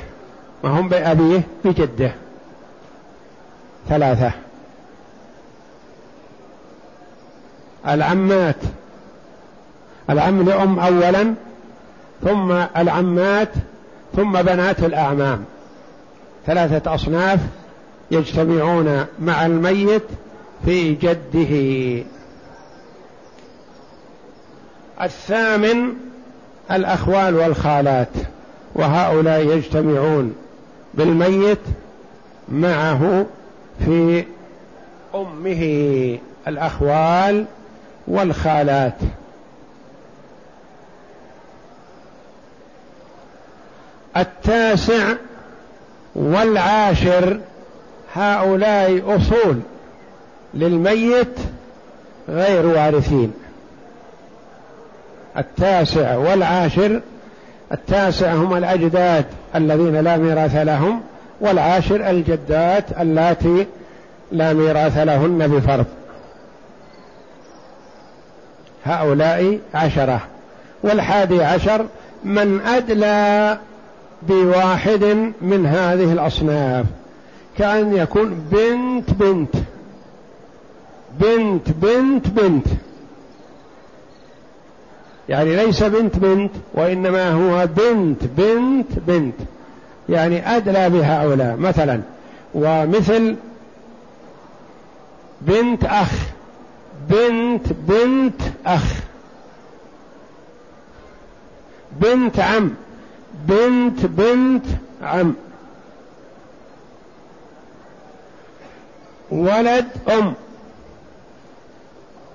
[0.64, 2.12] وهم بأبيه بجده.
[3.90, 4.32] ثلاثة.
[7.88, 8.56] العمات.
[10.10, 11.34] العم لأم أولا
[12.24, 13.50] ثم العمات
[14.16, 15.44] ثم بنات الأعمام.
[16.46, 17.40] ثلاثة أصناف
[18.12, 20.04] يجتمعون مع الميت
[20.66, 22.04] في جده.
[25.02, 25.94] الثامن
[26.72, 28.08] الأخوال والخالات
[28.76, 30.36] وهؤلاء يجتمعون
[30.94, 31.60] بالميت
[32.50, 33.26] معه
[33.86, 34.26] في
[35.16, 37.46] أمه الأخوال
[38.08, 38.98] والخالات.
[44.18, 45.14] التاسع
[46.16, 47.40] والعاشر
[48.14, 49.60] هؤلاء أصول
[50.54, 51.40] للميت
[52.30, 53.34] غير وارثين.
[55.38, 57.02] التاسع والعاشر
[57.72, 61.02] التاسع هم الأجداد الذين لا ميراث لهم
[61.42, 63.68] والعاشر الجدات اللاتي
[64.32, 65.86] لا ميراث لهن بفرض.
[68.86, 70.22] هؤلاء عشرة.
[70.84, 71.86] والحادي عشر
[72.24, 73.58] من أدلى
[74.22, 75.04] بواحد
[75.42, 76.86] من هذه الأصناف
[77.58, 79.56] كأن يكون بنت بنت.
[81.20, 82.68] بنت بنت بنت.
[85.30, 89.36] يعني ليس بنت بنت وإنما هو بنت بنت بنت.
[90.10, 91.56] يعني أدلى بهؤلاء.
[91.56, 92.02] مثلا
[92.54, 93.36] ومثل
[95.42, 96.12] بنت أخ.
[97.10, 98.94] بنت بنت أخ.
[101.92, 102.72] بنت عم.
[103.48, 104.66] بنت بنت
[105.02, 105.34] عم.
[109.32, 110.34] ولد أم.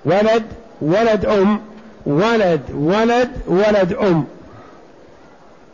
[0.05, 0.43] ولد
[0.81, 1.68] ولد أم.
[2.05, 4.25] ولد ولد ولد أم.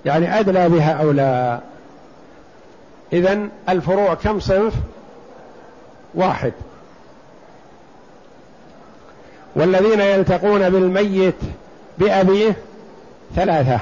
[0.05, 1.63] يعني أدلى بهؤلاء
[3.13, 4.73] إذا الفروع كم صنف؟
[6.15, 6.53] واحد.
[9.55, 11.35] والذين يلتقون بالميت
[11.97, 12.55] بأبيه
[13.35, 13.79] ثلاثة.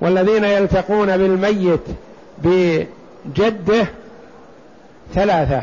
[0.00, 1.84] والذين يلتقون بالميت
[2.38, 3.86] بجده
[5.14, 5.62] ثلاثة.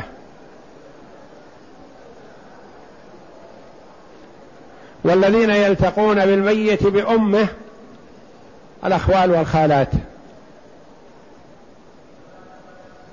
[5.06, 7.48] والذين يلتقون بالميت بأمه
[8.84, 9.88] الأخوال والخالات.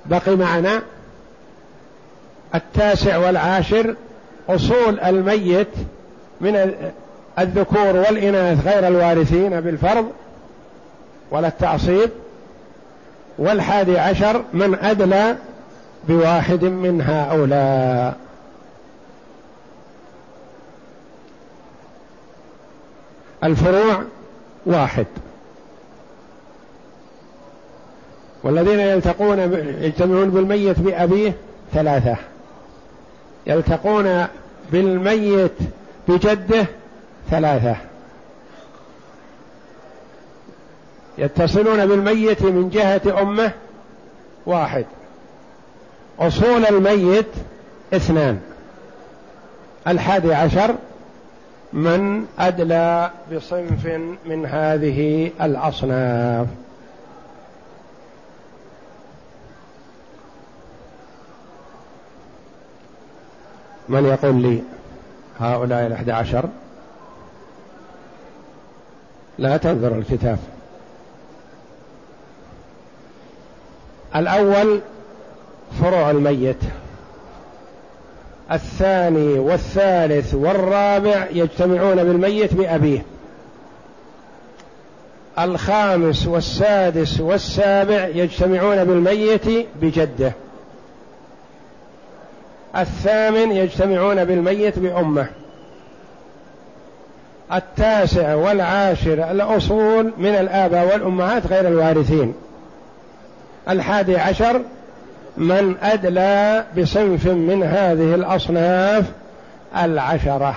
[0.06, 0.82] بقي معنا
[2.54, 3.94] التاسع والعاشر
[4.48, 5.68] أصول الميت
[6.40, 6.74] من
[7.38, 10.10] الذكور والإناث غير الوارثين بالفرض
[11.30, 12.10] ولا التعصيب.
[13.38, 15.36] والحادي عشر من أدلى
[16.08, 18.23] بواحد من هؤلاء
[23.44, 24.02] الفروع
[24.66, 25.06] واحد.
[28.42, 29.38] والذين يلتقون
[29.80, 31.32] يجتمعون بالميت بأبيه
[31.72, 32.16] ثلاثة.
[33.46, 34.26] يلتقون
[34.72, 35.52] بالميت
[36.08, 36.66] بجده
[37.30, 37.76] ثلاثة.
[41.18, 43.52] يتصلون بالميت من جهة أمه
[44.46, 44.86] واحد.
[46.20, 47.26] أصول الميت
[47.94, 48.40] اثنان.
[49.88, 50.74] الحادي عشر
[51.74, 53.86] من أدلى بصنف
[54.26, 56.46] من هذه الأصناف.
[63.88, 64.62] من يقول لي
[65.40, 66.48] هؤلاء الأحد عشر؟
[69.38, 70.38] لا تنظر الكتاب.
[74.16, 74.80] الأول
[75.80, 76.83] فروع الميت.
[78.52, 83.04] الثاني والثالث والرابع يجتمعون بالميت بأبيه.
[85.38, 90.32] الخامس والسادس والسابع يجتمعون بالميت بجده.
[92.76, 95.26] الثامن يجتمعون بالميت بأمه.
[97.52, 102.34] التاسع والعاشر الأصول من الآباء والأمهات غير الوارثين.
[103.68, 104.60] الحادي عشر
[105.36, 109.04] من أدلى بصنف من هذه الأصناف
[109.76, 110.56] العشرة.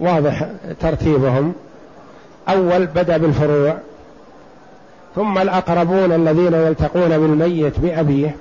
[0.00, 0.46] واضح
[0.80, 1.54] ترتيبهم.
[2.48, 3.76] أول بدأ بالفروع.
[5.16, 8.36] ثم الأقربون الذين يلتقون بالميت بأبيه.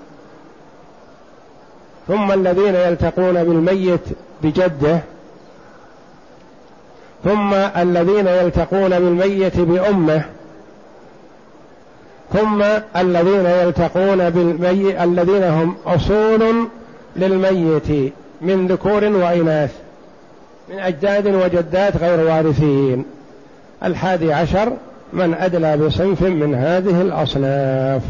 [2.07, 4.01] ثم الذين يلتقون بالميت
[4.43, 4.99] بجده.
[7.23, 10.25] ثم الذين يلتقون بالميت بأمه.
[12.33, 12.63] ثم
[12.95, 16.67] الذين يلتقون بالميت الذين هم أصول
[17.15, 19.71] للميت من ذكور وإناث
[20.69, 23.05] من أجداد وجدات غير وارثين.
[23.83, 24.73] الحادي عشر
[25.13, 28.01] من أدلى بصنف من هذه الأصناف.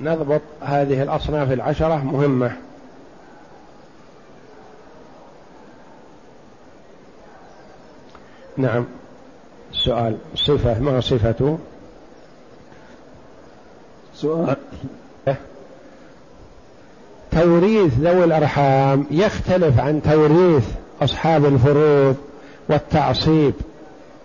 [0.00, 2.52] نضبط هذه الأصناف العشرة مهمة.
[8.58, 8.84] نعم.
[9.72, 10.80] السؤال صفة.
[10.80, 11.58] ما صفته؟
[14.14, 14.56] سؤال.
[17.32, 20.64] توريث ذوي الأرحام يختلف عن توريث
[21.02, 22.16] أصحاب الفروض
[22.68, 23.54] والتعصيب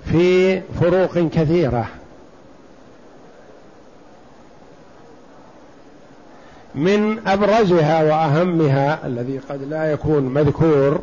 [0.05, 1.87] في فروق كثيرة.
[6.75, 10.99] من أبرزها وأهمها الذي قد لا يكون مذكور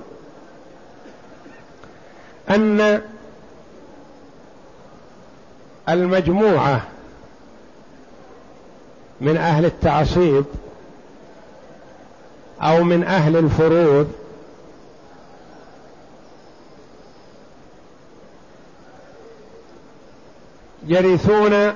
[2.50, 3.00] أن
[5.88, 6.82] المجموعة
[9.20, 10.44] من أهل التعصيب
[12.62, 14.12] أو من أهل الفروض.
[20.86, 21.72] يرثون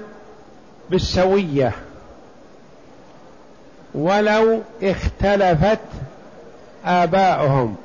[0.90, 1.72] بالسوية
[3.94, 5.78] ولو اختلفت
[6.84, 7.76] آباؤهم.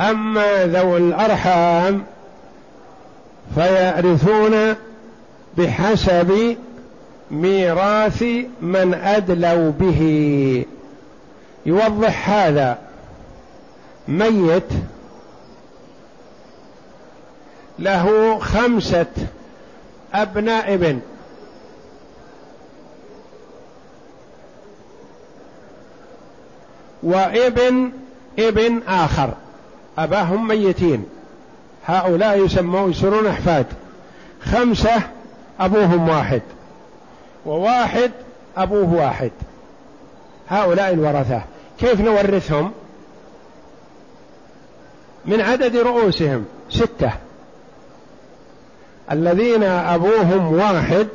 [0.00, 2.04] أما ذو الأرحام
[3.54, 4.74] فيرثون
[5.56, 6.56] بحسب
[7.30, 8.22] ميراث
[8.60, 10.64] من أدلوا به.
[11.66, 12.78] يوضح هذا.
[14.08, 14.72] ميت
[17.78, 19.06] له خمسة
[20.14, 21.00] أبناء ابن.
[27.02, 27.92] وابن
[28.38, 29.34] ابن آخر.
[29.98, 31.04] أباهم ميتين.
[31.86, 33.66] هؤلاء يسمون يصيرون أحفاد.
[34.44, 35.02] خمسة
[35.60, 36.42] أبوهم واحد.
[37.46, 38.10] وواحد
[38.56, 39.30] أبوه واحد.
[40.48, 41.42] هؤلاء الورثة.
[41.80, 42.72] كيف نورثهم؟
[45.26, 47.12] من عدد رؤوسهم ستة.
[49.12, 51.08] الذين أبوهم واحد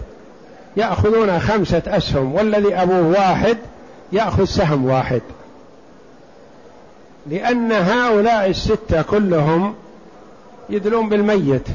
[0.78, 3.58] يأخذون خمسة أسهم والذي أبوه واحد
[4.12, 5.22] يأخذ سهم واحد.
[7.28, 9.76] لأن هؤلاء الستة كلهم
[10.70, 11.68] يدلون بالميت.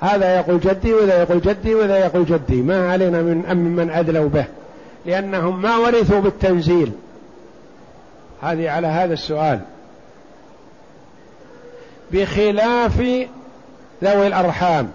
[0.00, 2.62] هذا يقول جدي وذا يقول جدي وذا يقول جدي.
[2.62, 4.44] ما علينا من أم من أدلوا به.
[5.06, 6.92] لأنهم ما ورثوا بالتنزيل.
[8.42, 9.60] هذه على هذا السؤال.
[12.12, 13.00] بخلاف
[14.04, 14.90] ذوي الأرحام.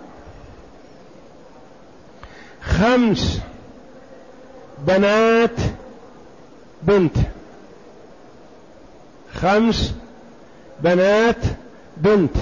[2.61, 3.39] خمس
[4.87, 5.59] بنات
[6.83, 7.17] بنت.
[9.37, 9.93] خمس
[10.79, 11.41] بنات
[11.97, 12.37] بنت.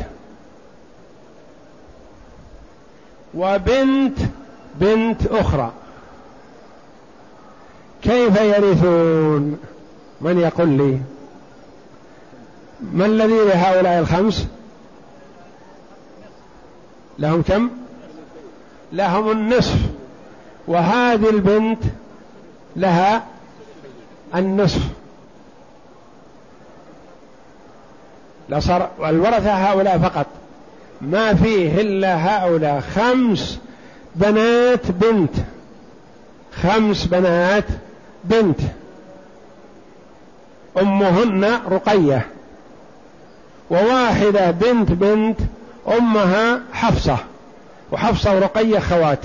[3.33, 4.17] وبنت
[4.75, 5.71] بنت أخرى.
[8.01, 9.59] كيف يرثون؟
[10.21, 10.99] من يقول لي؟
[12.93, 14.47] ما الذي لهؤلاء الخمس؟
[17.19, 17.69] لهم كم؟
[18.93, 19.79] لهم النصف.
[20.67, 21.83] وهذه البنت
[22.75, 23.25] لها
[24.35, 24.81] النصف.
[28.49, 30.25] لصار الورثة هؤلاء فقط.
[31.01, 32.79] ما فيه إلا هؤلاء.
[32.95, 33.59] خمس
[34.15, 35.33] بنات بنت.
[36.63, 37.65] خمس بنات
[38.23, 38.59] بنت.
[40.81, 42.25] أمهن رقية.
[43.69, 45.39] وواحدة بنت بنت
[45.87, 47.17] أمها حفصة.
[47.91, 49.19] وحفصة ورقية خوات.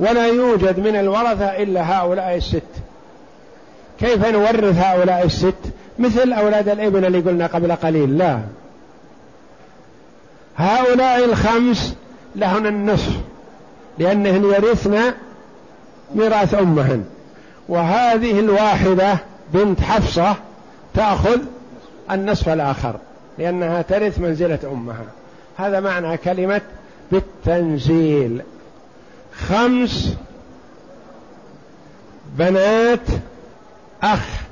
[0.00, 2.62] ولا يوجد من الورثة إلا هؤلاء الست.
[4.00, 5.54] كيف نورث هؤلاء الست؟
[6.00, 8.40] مثل أولاد الابن اللي قلنا قبل قليل لا.
[10.56, 11.96] هؤلاء الخمس
[12.36, 13.12] لهن النصف
[13.98, 15.12] لأنهن يرثن
[16.14, 17.04] ميراث أمهن.
[17.68, 19.18] وهذه الواحدة
[19.54, 20.36] بنت حفصة
[20.94, 21.38] تأخذ
[22.10, 22.96] النصف الآخر
[23.38, 25.04] لأنها ترث منزلة أمها.
[25.56, 26.60] هذا معنى كلمة
[27.12, 28.42] بالتنزيل.
[29.48, 30.14] خمس
[32.38, 33.08] بنات
[34.02, 34.49] أخ.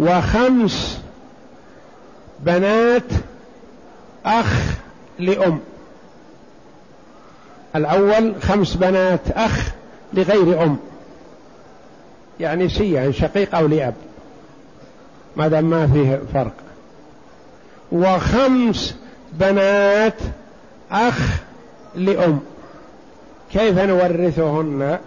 [0.00, 1.00] وخمس
[2.40, 3.12] بنات
[4.26, 4.74] أخ
[5.18, 5.60] لأم.
[7.76, 9.68] الأول خمس بنات أخ
[10.12, 10.76] لغير أم.
[12.40, 13.94] يعني سيا شقيق أو لأب.
[15.36, 16.54] ما دام ما فيه فرق.
[17.92, 18.96] وخمس
[19.32, 20.18] بنات
[20.90, 21.40] أخ
[21.94, 22.40] لأم.
[23.52, 24.98] كيف نورثهن؟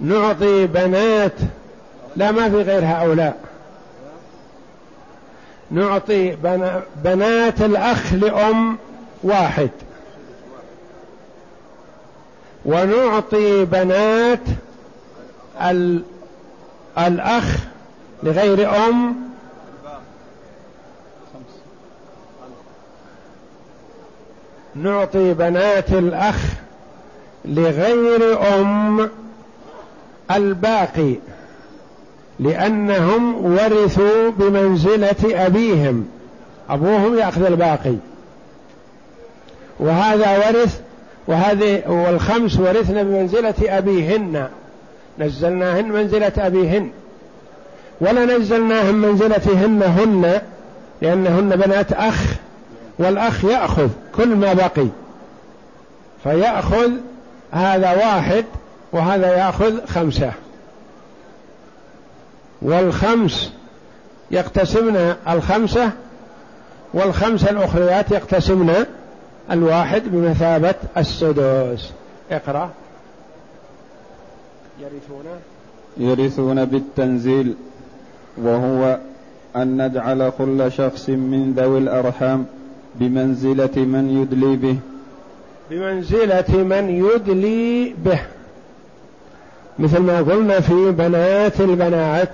[0.00, 1.32] نعطي بنات
[2.16, 3.36] لا ما في غير هؤلاء.
[5.70, 6.36] نعطي
[7.04, 8.78] بنات الأخ لأم
[9.22, 9.70] واحد.
[12.64, 14.40] ونعطي بنات
[16.98, 17.56] الأخ
[18.22, 19.16] لغير أم.
[24.74, 26.36] نعطي بنات الأخ
[27.44, 29.10] لغير أم.
[30.30, 31.14] الباقي
[32.40, 36.08] لأنهم ورثوا بمنزلة أبيهم.
[36.70, 37.94] أبوهم يأخذ الباقي.
[39.80, 40.80] وهذا ورث
[41.26, 44.48] وهذه والخمس ورثنا بمنزلة أبيهن.
[45.18, 46.90] نزلناهن منزلة أبيهن.
[48.00, 50.40] ولا نزلناهن منزلتهن هن
[51.02, 52.24] لأنهن بنات أخ
[52.98, 54.86] والأخ يأخذ كل ما بقي.
[56.24, 56.90] فيأخذ
[57.52, 58.44] هذا واحد
[58.92, 60.32] وهذا يأخذ خمسة
[62.62, 63.52] والخمس
[64.30, 65.90] يقتسمن الخمسة
[66.94, 68.86] والخمسة الأخريات يقتسمن
[69.50, 71.92] الواحد بمثابة السدس
[72.30, 72.70] اقرأ
[74.80, 75.24] يرثون
[75.96, 77.54] يرثون بالتنزيل
[78.36, 78.98] وهو
[79.56, 82.46] أن نجعل كل شخص من ذوي الأرحام
[82.94, 84.76] بمنزلة من يدلي به.
[85.70, 88.20] بمنزلة من يدلي به.
[89.78, 92.32] مثل ما قلنا في بنات البنات.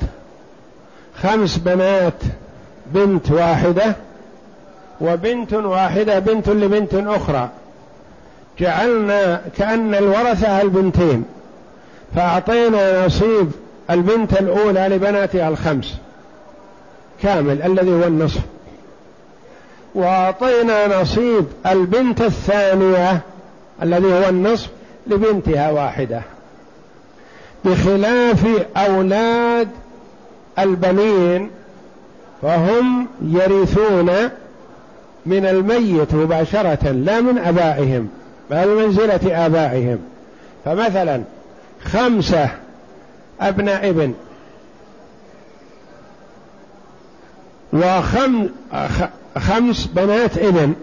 [1.22, 2.22] خمس بنات
[2.86, 3.96] بنت واحدة
[5.00, 7.48] وبنت واحدة بنت لبنت أخرى.
[8.58, 11.24] جعلنا كأن الورثة البنتين
[12.16, 13.50] فأعطينا نصيب
[13.90, 15.94] البنت الأولى لبناتها الخمس
[17.22, 18.40] كامل الذي هو النصف.
[19.94, 23.20] وأعطينا نصيب البنت الثانية
[23.82, 24.68] الذي هو النصف
[25.06, 26.22] لبنتها واحدة.
[27.64, 28.46] بخلاف
[28.76, 29.68] أولاد
[30.58, 31.50] البنين
[32.42, 34.10] فهم يرثون
[35.26, 38.08] من الميت مباشرة لا من أبائهم
[38.50, 39.98] بل منزلة آبائهم.
[40.64, 41.22] فمثلا
[41.84, 42.50] خمسة
[43.40, 44.14] أبناء ابن
[47.72, 48.48] وخم
[49.38, 50.74] خمس بنات ابن.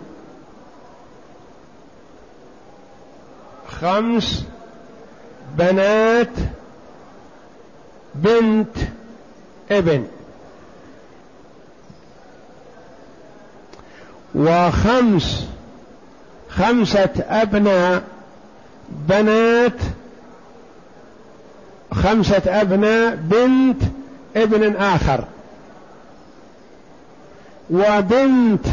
[3.68, 4.46] خمس
[5.58, 6.28] بنات
[8.16, 8.78] بنت
[9.72, 10.08] ابن.
[14.36, 15.48] وخمس
[16.50, 18.04] خمسة أبناء
[18.90, 19.82] بنات
[21.94, 23.84] خمسة أبناء بنت
[24.36, 25.24] ابن آخر.
[27.70, 28.66] وبنت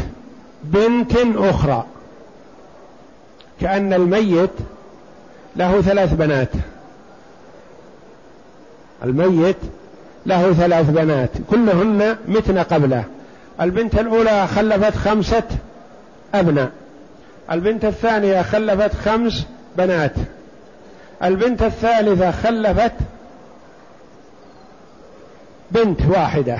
[0.63, 1.85] بنت أخرى.
[3.61, 4.49] كأن الميت
[5.55, 6.49] له ثلاث بنات.
[9.03, 9.57] الميت
[10.25, 13.03] له ثلاث بنات كلهن متن قبله.
[13.61, 15.43] البنت الأولى خلفت خمسة
[16.35, 16.71] أبناء.
[17.51, 19.45] البنت الثانية خلفت خمس
[19.77, 20.13] بنات.
[21.23, 22.93] البنت الثالثة خلفت
[25.71, 26.59] بنت واحدة.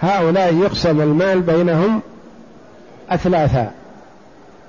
[0.00, 2.00] هؤلاء يقسم المال بينهم
[3.10, 3.70] أثلاثا.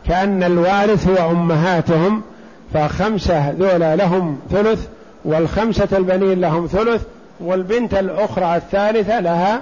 [0.08, 2.22] كأن الوارث هو أمهاتهم
[2.74, 4.88] فخمسة ذولا لهم ثلث
[5.26, 7.02] والخمسة البنين لهم ثلث
[7.40, 9.62] والبنت الأخرى الثالثة لها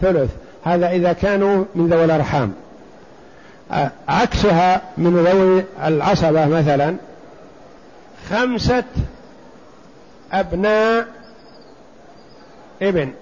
[0.00, 0.30] ثلث.
[0.64, 2.52] هذا إذا كانوا من ذوي الأرحام.
[4.08, 6.96] عكسها من ذوي العصبة مثلا
[8.30, 8.84] خمسة
[10.32, 11.06] أبناء
[12.82, 13.12] ابن.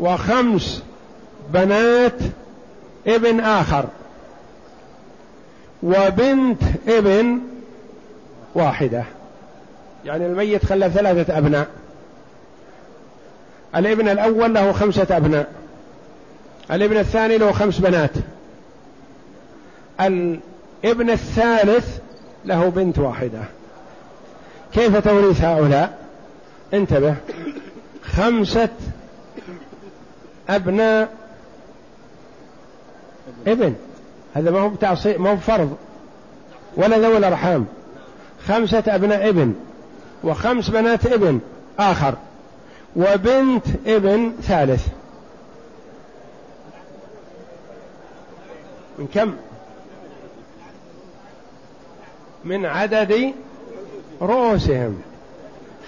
[0.00, 0.82] وخمس
[1.52, 2.18] بنات
[3.06, 3.84] ابن آخر.
[5.82, 7.40] وبنت ابن
[8.58, 9.04] واحدة.
[10.04, 11.66] يعني الميت خلف ثلاثة أبناء.
[13.76, 15.52] الابن الأول له خمسة أبناء.
[16.70, 18.10] الابن الثاني له خمس بنات.
[20.00, 21.98] الابن الثالث
[22.44, 23.42] له بنت واحدة.
[24.72, 25.98] كيف توريث هؤلاء؟
[26.74, 27.14] انتبه.
[28.02, 28.68] خمسة
[30.48, 31.08] أبناء
[33.46, 33.74] ابن.
[34.34, 35.76] هذا ما هو بتعصي ما هو فرض
[36.76, 37.66] ولا ذوي الأرحام.
[38.46, 39.54] خمسة أبناء ابن
[40.24, 41.40] وخمس بنات ابن
[41.78, 42.14] آخر
[42.96, 44.86] وبنت ابن ثالث.
[48.98, 49.34] من كم؟
[52.44, 53.32] من عدد
[54.22, 55.00] رؤوسهم.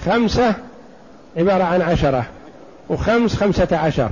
[0.04, 0.54] خمسة
[1.36, 2.26] عبارة عن عشرة
[2.88, 4.10] وخمس خمسة عشر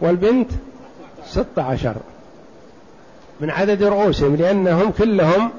[0.00, 0.50] والبنت
[1.26, 1.94] ستة عشر.
[3.40, 5.50] من عدد رؤوسهم لأنهم كلهم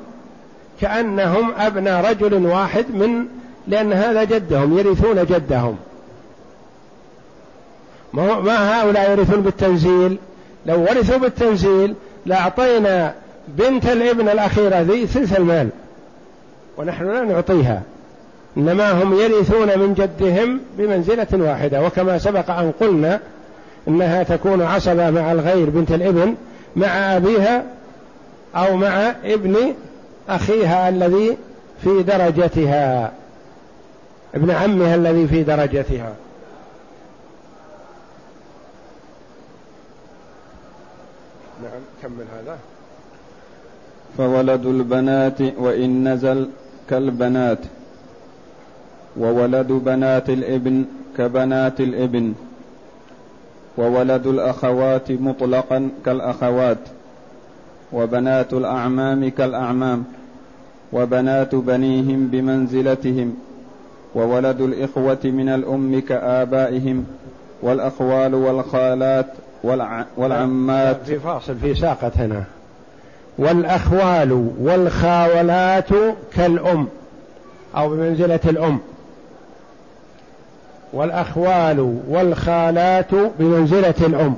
[0.82, 3.26] كأنهم أبناء رجل واحد من
[3.68, 5.78] لأن هذا جدهم يرثون جدهم.
[8.14, 10.18] ما هؤلاء يرثون بالتنزيل؟
[10.66, 13.14] لو ورثوا بالتنزيل لأعطينا
[13.48, 15.70] بنت الابن الأخيرة ذي ثلث المال
[16.78, 17.82] ونحن لا نعطيها.
[18.58, 21.86] إنما هم يرثون من جدهم بمنزلة واحدة.
[21.86, 23.20] وكما سبق أن قلنا
[23.88, 26.36] إنها تكون عصبة مع الغير بنت الابن
[26.76, 27.64] مع أبيها
[28.56, 29.74] أو مع ابن
[30.32, 31.38] أخيها الذي
[31.84, 33.12] في درجتها
[34.36, 36.14] ابن عمها الذي في درجتها.
[41.64, 42.58] نعم كمل هذا.
[44.18, 46.50] فولد البنات وإن نزل
[46.90, 47.60] كالبنات.
[49.18, 50.86] وولد بنات الإبن
[51.18, 52.34] كبنات الإبن.
[53.78, 56.78] وولد الأخوات مطلقا كالأخوات.
[57.94, 60.04] وبنات الأعمام كالأعمام.
[60.94, 63.36] وبنات بنيهم بمنزلتهم
[64.16, 67.06] وولد الإخوة من الأم كآبائهم
[67.62, 69.28] والأخوال والخالات
[70.18, 70.98] والعمات.
[71.06, 72.44] في فاصل في ساقة هنا.
[73.38, 75.90] والأخوال والخاولات
[76.34, 76.88] كالأم
[77.78, 78.80] أو بمنزلة الأم.
[80.94, 84.38] والأخوال والخالات بمنزلة الأم.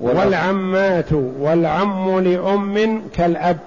[0.00, 3.58] والعمات والعم لأم كالأب.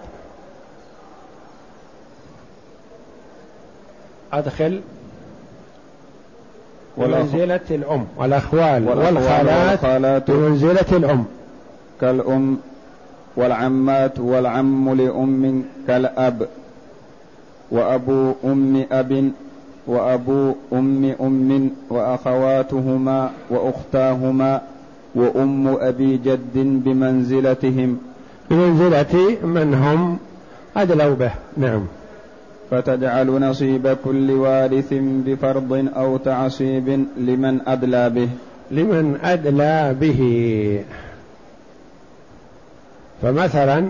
[4.38, 4.80] أدخل
[6.98, 8.06] بمنزلة الأم.
[8.18, 10.32] والأخوال والخالات.
[10.32, 11.26] بمنزلة الأم.
[12.02, 12.58] كالأم
[13.36, 16.48] والعمات والعم لأم كالأب
[17.72, 19.32] وأبو أم أب
[19.88, 24.62] وأبو أم أم وأخواتهما وأختاهما
[25.16, 27.98] وأم أبي جد بمنزلتهم.
[28.50, 30.18] بمنزلة من هم
[30.78, 31.32] أدلوا به.
[31.58, 31.88] نعم.
[32.72, 38.30] فتجعل نصيب كل وارث بفرض أو تعصيب لمن أدلى به.
[38.72, 40.84] لمن أدلى به.
[43.22, 43.90] فمثلا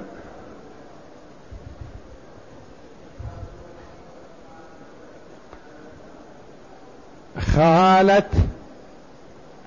[7.39, 8.29] خالة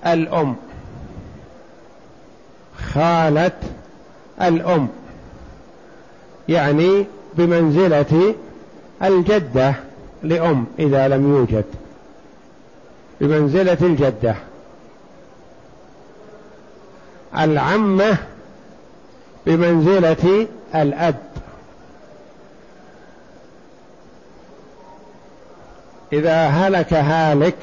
[0.05, 0.55] الأم.
[2.93, 3.51] خالة
[4.41, 4.87] الأم.
[6.49, 8.35] يعني بمنزلة
[9.03, 9.73] الجدة
[10.23, 11.65] لأم إذا لم يوجد
[13.21, 14.35] بمنزلة الجدة.
[17.37, 18.17] العمة
[19.45, 21.15] بمنزلة الأب.
[26.13, 27.57] إذا هلك هالك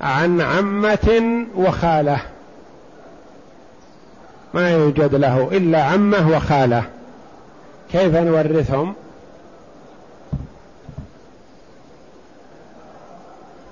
[0.00, 2.20] عن عمة وخالة
[4.54, 6.84] ما يوجد له إلا عمة وخالة.
[7.92, 8.94] كيف نورثهم؟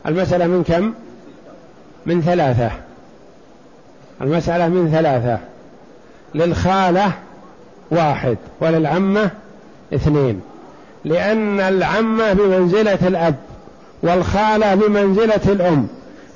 [0.06, 0.92] المسألة من كم؟
[2.06, 2.70] من ثلاثة.
[4.22, 5.38] المسألة من ثلاثة.
[6.34, 7.12] للخالة
[7.90, 9.30] واحد وللعمة
[9.94, 10.40] اثنين.
[11.04, 13.34] لأن العمة بمنزلة الأب
[14.02, 15.88] والخالة بمنزلة الأم.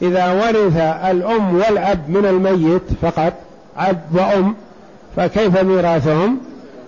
[0.02, 0.76] إذا ورث
[1.10, 3.32] الأم والأب من الميت فقط
[3.76, 4.54] أب وأم
[5.16, 6.38] فكيف ميراثهم؟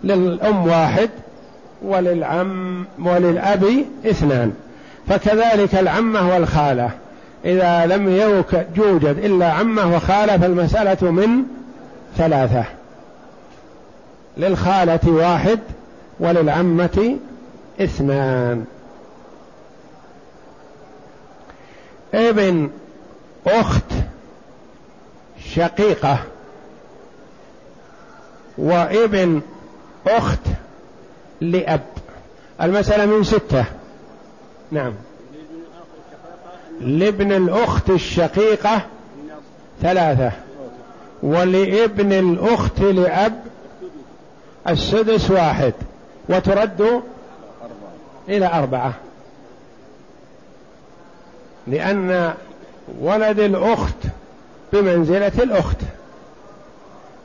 [0.04, 1.10] للأم واحد
[1.82, 3.64] وللعم وللأب
[4.06, 4.52] اثنان.
[5.08, 6.90] فكذلك العمة والخالة.
[7.44, 8.08] إذا لم
[8.76, 11.28] يوجد إلا عمة وخالة فالمسألة من
[12.16, 12.64] ثلاثة.
[14.36, 15.60] للخالة واحد
[16.20, 17.16] وللعمة
[17.80, 18.64] اثنان.
[22.14, 22.70] ابن
[23.46, 23.92] أخت
[25.54, 26.18] شقيقة
[28.58, 29.40] وابن
[30.06, 30.40] أخت
[31.40, 31.80] لأب.
[32.62, 33.64] المسألة من ستة.
[34.72, 34.92] نعم.
[36.80, 38.82] لابن الأخت الشقيقة
[39.82, 40.32] ثلاثة
[41.22, 43.42] ولابن الأخت لأب
[44.68, 45.72] السدس واحد
[46.28, 47.02] وترد
[48.28, 48.94] إلى أربعة.
[51.66, 52.34] لأن
[53.00, 53.96] ولد الأخت
[54.72, 55.78] بمنزلة الأخت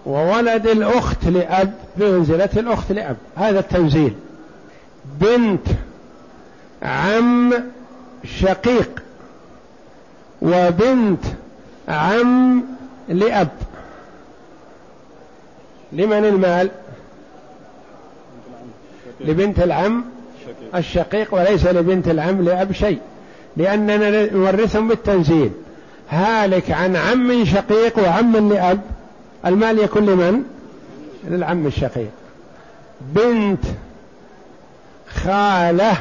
[0.06, 3.18] وولد الأخت لأب بمنزلة الأخت لأب.
[3.36, 4.16] هذا التنزيل.
[5.06, 5.68] بنت
[6.84, 7.54] عم
[8.40, 9.04] شقيق
[10.42, 11.24] وبنت
[11.88, 12.64] عم
[13.10, 13.50] لأب.
[15.92, 16.70] لمن المال؟
[19.20, 20.06] لبنت العم
[20.76, 23.00] الشقيق وليس لبنت العم لأب شيء.
[23.58, 25.52] لأننا نورثهم بالتنزيل.
[26.10, 28.82] هالك عن عم شقيق وعم لأب.
[29.46, 30.44] المال يكون لمن؟
[31.28, 32.12] للعم الشقيق.
[33.02, 33.64] بنت
[35.08, 35.98] خالة.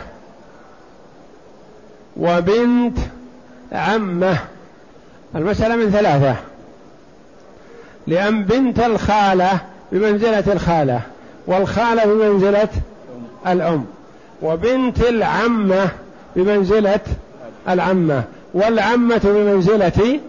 [2.20, 2.98] وبنت
[3.72, 4.38] عمه.
[5.34, 6.36] المسألة من ثلاثة.
[8.06, 9.60] لأن بنت الخالة
[9.92, 11.00] بمنزلة الخالة
[11.46, 12.68] والخالة بمنزلة
[13.46, 13.84] الأم
[14.42, 15.88] وبنت العمة
[16.36, 17.00] بمنزلة
[17.68, 20.20] العمة والعمة بمنزلة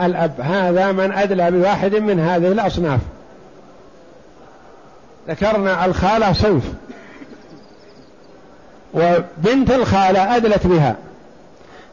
[0.00, 0.40] الأب.
[0.40, 3.00] هذا من أدلى بواحد من هذه الأصناف.
[5.28, 6.64] ذكرنا الخالة صنف
[8.94, 10.96] وبنت الخالة أدلت بها.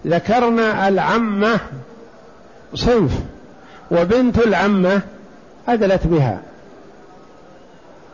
[0.07, 1.59] ذكرنا العمة
[2.73, 3.19] صنف
[3.91, 5.01] وبنت العمة
[5.67, 6.41] أدلت بها.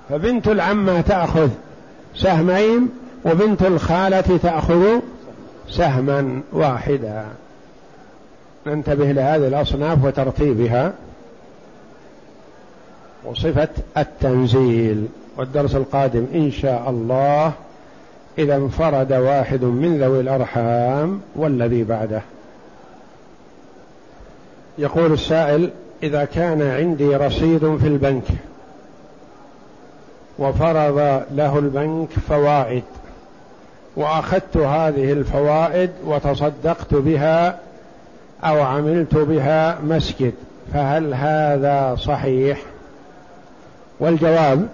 [0.09, 1.49] فبنت العمة تأخذ
[2.15, 2.89] سهمين
[3.25, 4.99] وبنت الخالة تأخذ
[5.69, 7.25] سهما واحدا.
[8.67, 10.93] ننتبه لهذه الأصناف وترتيبها.
[13.25, 17.53] وصفة التنزيل والدرس القادم إن شاء الله.
[18.39, 22.21] إذا انفرد واحد من ذوي الأرحام والذي بعده.
[24.77, 25.69] يقول السائل
[26.03, 28.23] إذا كان عندي رصيد في البنك
[30.39, 32.83] وفرض له البنك فوائد
[33.95, 37.59] وأخذت هذه الفوائد وتصدقت بها
[38.43, 40.33] أو عملت بها مسجد
[40.73, 42.59] فهل هذا صحيح؟
[43.99, 44.67] والجواب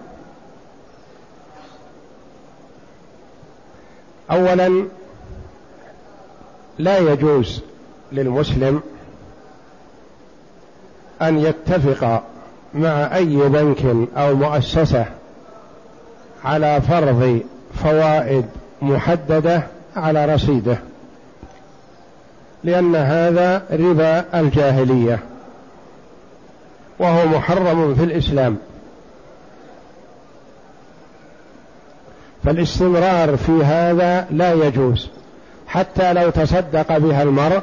[4.32, 4.86] اولا
[6.80, 7.62] لا يجوز
[8.12, 8.82] للمسلم
[11.22, 12.24] أن يتفق
[12.74, 15.06] مع أي بنك أو مؤسسة
[16.44, 17.42] على فرض
[17.84, 18.46] فوائد
[18.82, 19.64] محددة
[19.96, 20.78] على رصيده
[22.64, 25.20] لأن هذا ربا الجاهلية
[27.00, 28.58] وهو محرم في الإسلام.
[32.46, 35.10] فالاستمرار في هذا لا يجوز
[35.68, 37.62] حتى لو تصدق بها المرء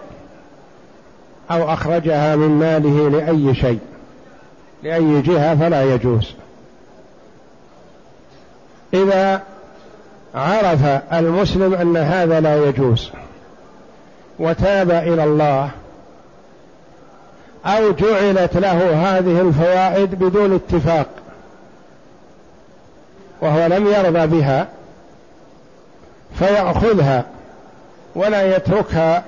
[1.50, 3.78] أو أخرجها من ماله لأي شيء
[4.82, 6.34] لأي جهة فلا يجوز.
[8.94, 9.42] إذا
[10.34, 13.10] عرف المسلم أن هذا لا يجوز
[14.38, 15.70] وتاب إلى الله
[17.66, 21.06] أو جعلت له هذه الفوائد بدون اتفاق
[23.42, 24.68] وهو لم يرضى بها
[26.38, 27.24] فيأخذها
[28.14, 29.22] ولا يتركها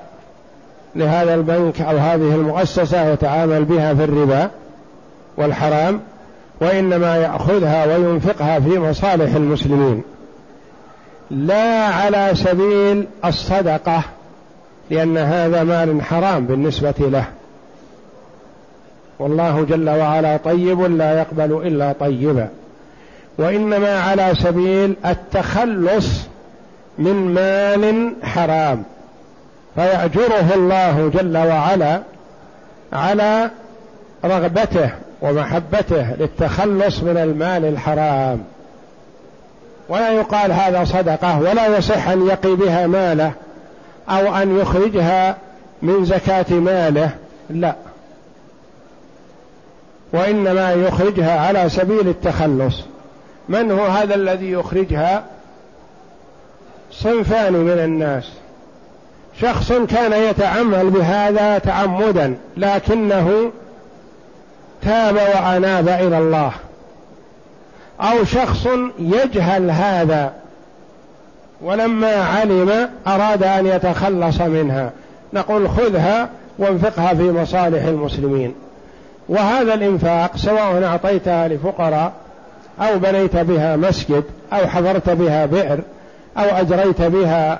[0.95, 4.49] لهذا البنك أو هذه المؤسسة يتعامل بها في الربا
[5.37, 5.99] والحرام
[6.61, 10.03] وإنما يأخذها وينفقها في مصالح المسلمين.
[11.31, 14.01] لا على سبيل الصدقة
[14.89, 17.25] لأن هذا مال حرام بالنسبة له.
[19.19, 22.49] والله جل وعلا طيب لا يقبل إلا طيبا.
[23.37, 26.07] وإنما على سبيل التخلص
[26.97, 28.83] من مال حرام.
[29.75, 32.01] فيأجره الله جل وعلا
[32.93, 33.49] على
[34.25, 34.89] رغبته
[35.21, 38.43] ومحبته للتخلص من المال الحرام.
[39.89, 43.31] ولا يقال هذا صدقة ولا يصح أن يقي بها ماله
[44.09, 45.37] أو أن يخرجها
[45.81, 47.09] من زكاة ماله
[47.49, 47.75] لا.
[50.13, 52.81] وإنما يخرجها على سبيل التخلص.
[53.49, 55.23] من هو هذا الذي يخرجها؟
[56.91, 58.31] صنفان من الناس.
[59.41, 63.51] شخص كان يتعمل بهذا تعمدا لكنه
[64.81, 66.51] تاب وأناب إلى الله.
[68.01, 68.67] أو شخص
[68.99, 70.33] يجهل هذا
[71.61, 74.91] ولما علم أراد أن يتخلص منها.
[75.33, 78.55] نقول خذها وانفقها في مصالح المسلمين.
[79.29, 82.13] وهذا الإنفاق سواء أعطيتها لفقراء
[82.81, 84.23] أو بنيت بها مسجد
[84.53, 85.79] أو حفرت بها بئر
[86.37, 87.59] أو أجريت بها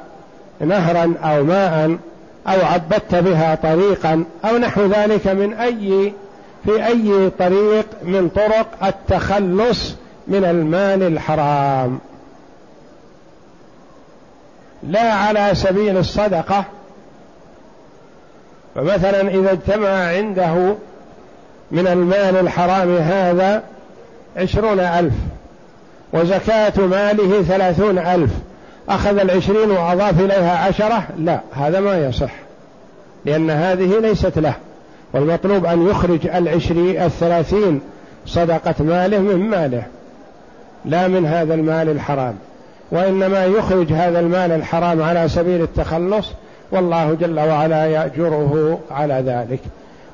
[0.60, 1.98] نهرا أو ماء
[2.48, 6.14] أو عبدت بها طريقا أو نحو ذلك من أي
[6.66, 9.96] في أي طريق من طرق التخلص
[10.28, 12.00] من المال الحرام.
[14.84, 16.66] لا على سبيل الصدقة.
[18.76, 20.76] فمثلا إذا اجتمع عنده
[21.72, 23.64] من المال الحرام هذا
[24.38, 25.14] عشرون ألف
[26.14, 28.32] وزكاة ماله ثلاثون ألف.
[28.90, 32.32] أخذ العشرين وأضاف إليها عشرة؟ لا هذا ما يصح
[33.26, 34.54] لأن هذه ليست له.
[35.14, 37.82] والمطلوب أن يخرج العشرين الثلاثين
[38.26, 39.84] صدقة ماله من ماله
[40.86, 42.36] لا من هذا المال الحرام.
[42.92, 46.28] وإنما يخرج هذا المال الحرام على سبيل التخلص
[46.72, 49.60] والله جل وعلا يأجره على ذلك.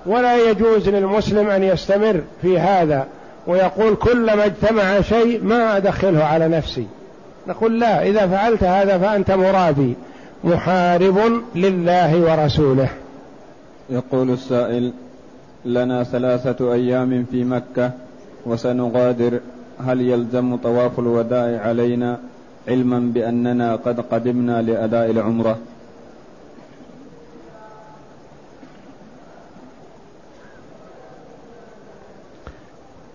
[0.05, 3.07] ولا يجوز للمسلم أن يستمر في هذا
[3.48, 6.88] ويقول كلما اجتمع شيء ما أدخله على نفسي.
[7.48, 9.96] نقول لا إذا فعلت هذا فأنت مرابي
[10.44, 12.89] محارب لله ورسوله.
[13.89, 14.92] يقول السائل
[15.66, 17.92] لنا ثلاثة أيام في مكة
[18.46, 19.39] وسنغادر
[19.86, 22.18] هل يلزم طواف الوداع علينا
[22.68, 25.58] علما بأننا قد قدمنا لأداء العمرة؟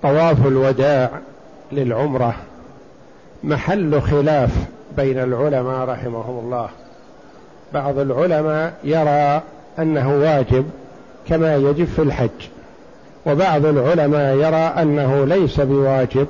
[0.02, 1.10] طواف الوداع
[1.72, 2.34] للعمرة
[3.44, 4.50] محل خلاف
[4.96, 6.68] بين العلماء رحمهم الله.
[7.74, 9.42] بعض العلماء يرى
[9.78, 10.70] أنه واجب
[11.28, 12.48] كما يجب في الحج
[13.26, 16.26] وبعض العلماء يرى أنه ليس بواجب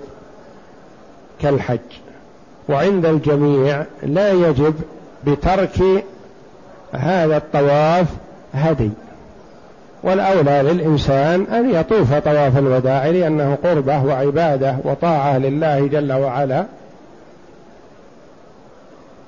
[1.40, 1.78] كالحج
[2.68, 4.74] وعند الجميع لا يجب
[5.26, 6.04] بترك
[6.92, 8.06] هذا الطواف
[8.54, 8.90] هدي.
[10.02, 16.64] والأولى للإنسان أن يطوف طواف الوداع لأنه قربة وعبادة وطاعة لله جل وعلا.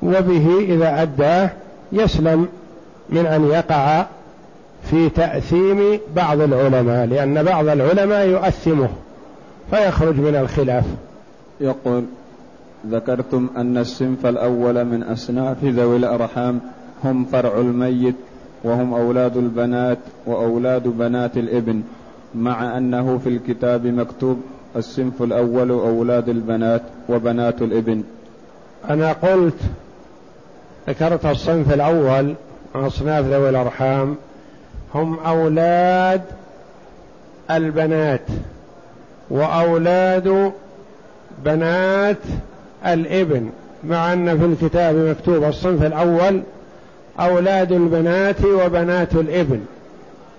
[0.02, 1.50] وبه إذا أداه
[1.92, 2.48] يسلم
[3.08, 4.06] من أن يقع
[4.90, 8.88] في تأثيم بعض العلماء لأن بعض العلماء يؤثمه
[9.70, 10.84] فيخرج من الخلاف.
[11.60, 12.04] يقول
[12.86, 16.60] ذكرتم أن الصنف الأول من أصناف ذوي الأرحام
[17.04, 18.14] هم فرع الميت
[18.64, 21.82] وهم أولاد البنات وأولاد بنات الإبن
[22.34, 24.40] مع أنه في الكتاب مكتوب
[24.76, 28.02] الصنف الأول أولاد البنات وبنات الإبن.
[28.90, 29.60] أنا قلت
[30.88, 32.34] ذكرت الصنف الأول
[32.74, 34.16] أصناف ذوي الأرحام
[34.94, 36.22] هم أولاد
[37.50, 38.26] البنات
[39.30, 40.52] وأولاد
[41.44, 42.16] بنات
[42.86, 43.50] الإبن
[43.84, 46.42] مع أن في الكتاب مكتوب الصنف الأول
[47.20, 49.60] أولاد البنات وبنات الابن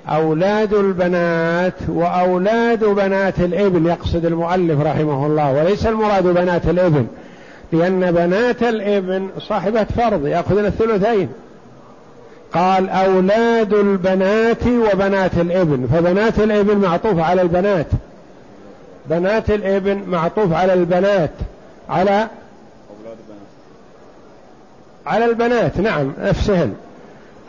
[0.10, 7.08] أولاد البنات وأولاد بنات الابن يقصد المؤلف رحمه الله وليس المراد بنات الابن
[7.74, 11.30] لأن بنات الابن صاحبة فرض يأخذن الثلثين.
[12.54, 17.88] قال أولاد البنات وبنات الابن فبنات الابن معطوف على البنات.
[19.10, 21.32] بنات الابن معطوف على البنات
[21.90, 22.28] على
[25.10, 26.74] على البنات نعم نفسهن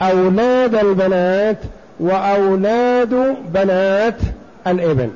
[0.02, 1.56] أولاد البنات
[2.00, 4.16] وأولاد بنات
[4.66, 5.10] الإبن.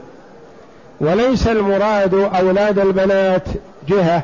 [1.00, 3.42] وليس المراد أولاد البنات
[3.88, 4.22] جهة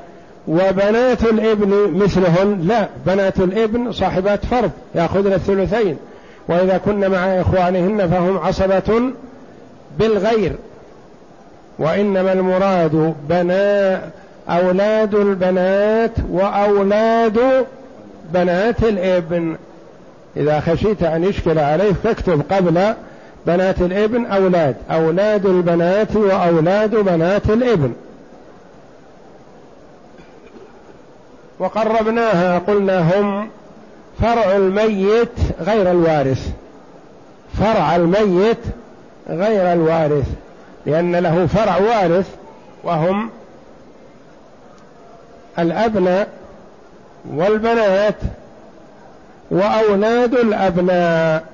[0.48, 5.96] وبنات الإبن مثلهن لا بنات الإبن صاحبات فرض يأخذن الثلثين.
[6.48, 9.02] وإذا كن مع إخوانهن فهم عصبة
[9.98, 10.52] بالغير.
[11.78, 14.00] وإنما المراد بنا
[14.48, 17.66] أولاد البنات وأولاد
[18.32, 19.56] بنات الابن.
[20.36, 22.94] إذا خشيت أن يشكل عليه فاكتب قبل
[23.46, 24.76] بنات الابن أولاد.
[24.90, 27.92] أولاد البنات وأولاد بنات الابن.
[31.58, 33.48] وقربناها قلنا هم
[34.20, 36.50] فرع الميت غير الوارث.
[37.58, 38.58] فرع الميت
[39.28, 40.26] غير الوارث.
[40.86, 42.28] لأن له فرع وارث
[42.84, 43.30] وهم
[45.58, 46.28] الأبناء
[47.28, 48.16] والبنات
[49.50, 51.44] وأولاد الأبناء.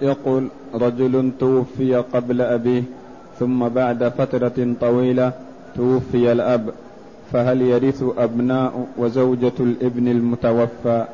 [0.00, 2.82] يقول رجل توفي قبل أبيه
[3.40, 5.32] ثم بعد فترة طويلة
[5.76, 6.70] توفي الأب
[7.32, 11.04] فهل يرث أبناء وزوجة الابن المتوفى؟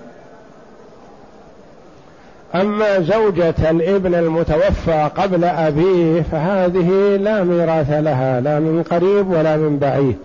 [2.55, 9.79] أما زوجة الابن المتوفى قبل أبيه فهذه لا ميراث لها لا من قريب ولا من
[9.79, 10.19] بعيد.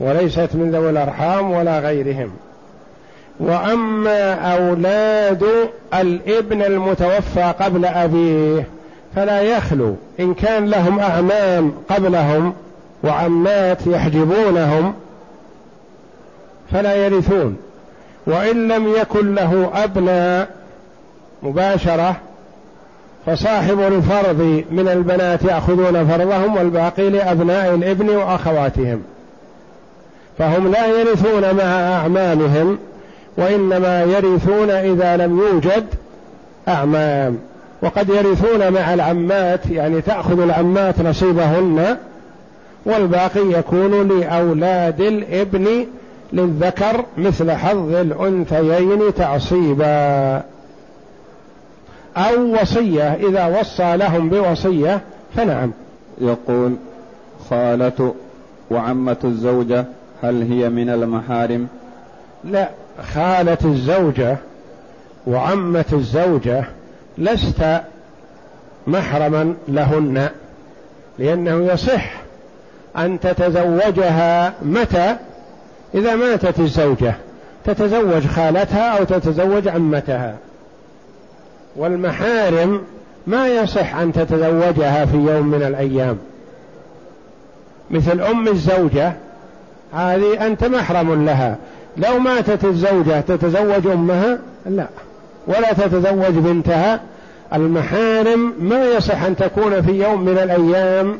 [0.00, 2.30] وليست من ذوي الأرحام ولا غيرهم.
[3.40, 5.44] وأما أولاد
[5.94, 8.66] الابن المتوفى قبل أبيه
[9.16, 9.94] فلا يخلو.
[10.20, 12.54] إن كان لهم أعمام قبلهم
[13.04, 14.94] وعمات يحجبونهم
[16.72, 17.56] فلا يرثون.
[18.26, 20.48] وإن لم يكن له أبناء
[21.42, 22.16] مباشرة
[23.26, 29.02] فصاحب الفرض من البنات يأخذون فرضهم والباقي لأبناء الابن وأخواتهم.
[30.38, 32.78] فهم لا يرثون مع أعمامهم
[33.38, 35.86] وإنما يرثون إذا لم يوجد
[36.68, 37.38] أعمام.
[37.82, 41.96] وقد يرثون مع العمات يعني تأخذ العمات نصيبهن
[42.86, 45.86] والباقي يكون لأولاد الإبن
[46.32, 50.42] للذكر مثل حظ الأنثيين تعصيبا.
[52.16, 55.00] أو وصية إذا وصى لهم بوصية
[55.36, 55.72] فنعم.
[56.20, 56.76] يقول
[57.50, 58.14] خالة
[58.70, 59.84] وعمة الزوجة
[60.24, 61.68] هل هي من المحارم؟
[62.44, 62.68] لا
[63.14, 64.36] خالة الزوجة
[65.26, 66.64] وعمة الزوجة
[67.18, 67.80] لست
[68.86, 70.28] محرما لهن
[71.18, 72.12] لأنه يصح
[72.96, 75.16] أن تتزوجها متى؟
[75.94, 77.14] إذا ماتت الزوجة
[77.64, 80.36] تتزوج خالتها أو تتزوج عمتها.
[81.76, 82.82] والمحارم
[83.26, 86.18] ما يصح أن تتزوجها في يوم من الأيام.
[87.90, 89.12] مثل أم الزوجة
[89.94, 91.56] هذه أنت محرم لها.
[91.96, 94.86] لو ماتت الزوجة تتزوج أمها؟ لا.
[95.46, 97.00] ولا تتزوج بنتها.
[97.54, 101.18] المحارم ما يصح أن تكون في يوم من الأيام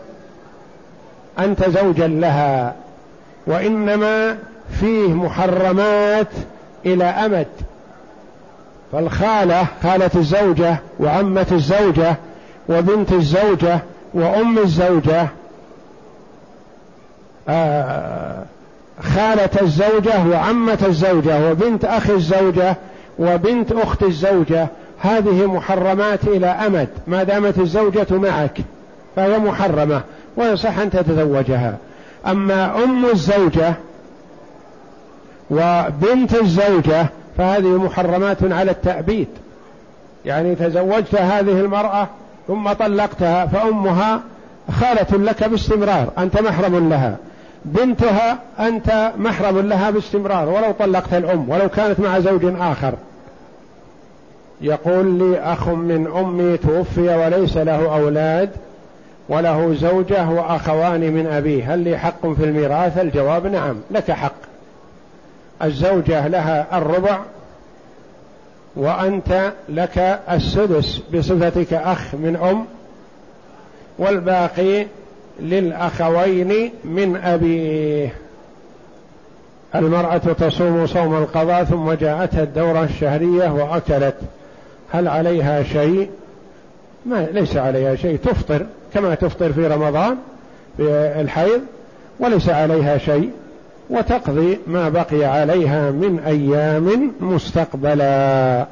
[1.39, 2.75] أنت زوجا لها
[3.47, 4.39] وإنما
[4.81, 6.29] فيه محرمات
[6.87, 7.47] إلى أمد.
[8.93, 12.17] فالخالة خالة الزوجة وعمة الزوجة
[12.69, 13.79] وبنت الزوجة
[14.15, 15.29] وأم الزوجة
[17.49, 18.45] آه
[19.03, 22.77] خالة الزوجة وعمة الزوجة وبنت أخي الزوجة
[23.19, 24.69] وبنت أخت الزوجة
[25.01, 26.89] هذه محرمات إلى أمد.
[27.07, 28.61] ما دامت الزوجة معك
[29.17, 30.01] فهي محرمة
[30.37, 31.77] ويصح أن تتزوجها.
[32.27, 33.75] أما أم الزوجة
[35.51, 37.07] وبنت الزوجة
[37.39, 39.29] فهذه محرمات على التأبيد.
[40.25, 42.09] يعني تزوجت هذه المرأة
[42.49, 44.21] ثم طلقتها فأمها
[44.81, 47.17] خالة لك باستمرار أنت محرم لها.
[47.65, 52.95] بنتها أنت محرم لها باستمرار ولو طلقت الأم ولو كانت مع زوج آخر.
[54.61, 58.51] يقول لي أخ من أمي توفي وليس له أولاد
[59.29, 61.75] وله زوجة وأخوان من أبيه.
[61.75, 64.35] هل لي حق في الميراث؟ الجواب نعم لك حق.
[65.63, 67.19] الزوجة لها الربع
[68.77, 72.65] وأنت لك السدس بصفتك أخ من أم
[73.99, 74.87] والباقي
[75.41, 78.13] للأخوين من أبيه
[79.75, 84.15] المرأة تصوم صوم القضاء ثم جاءتها الدورة الشهرية وأكلت.
[84.93, 86.11] هل عليها شيء؟
[87.07, 88.17] ما ليس عليها شيء.
[88.17, 90.17] تفطر كما تفطر في رمضان
[90.77, 90.83] في
[91.21, 91.61] الحيض
[92.21, 93.31] وليس عليها شيء.
[93.91, 98.67] وتقضي ما بقي عليها من أيام مستقبلا.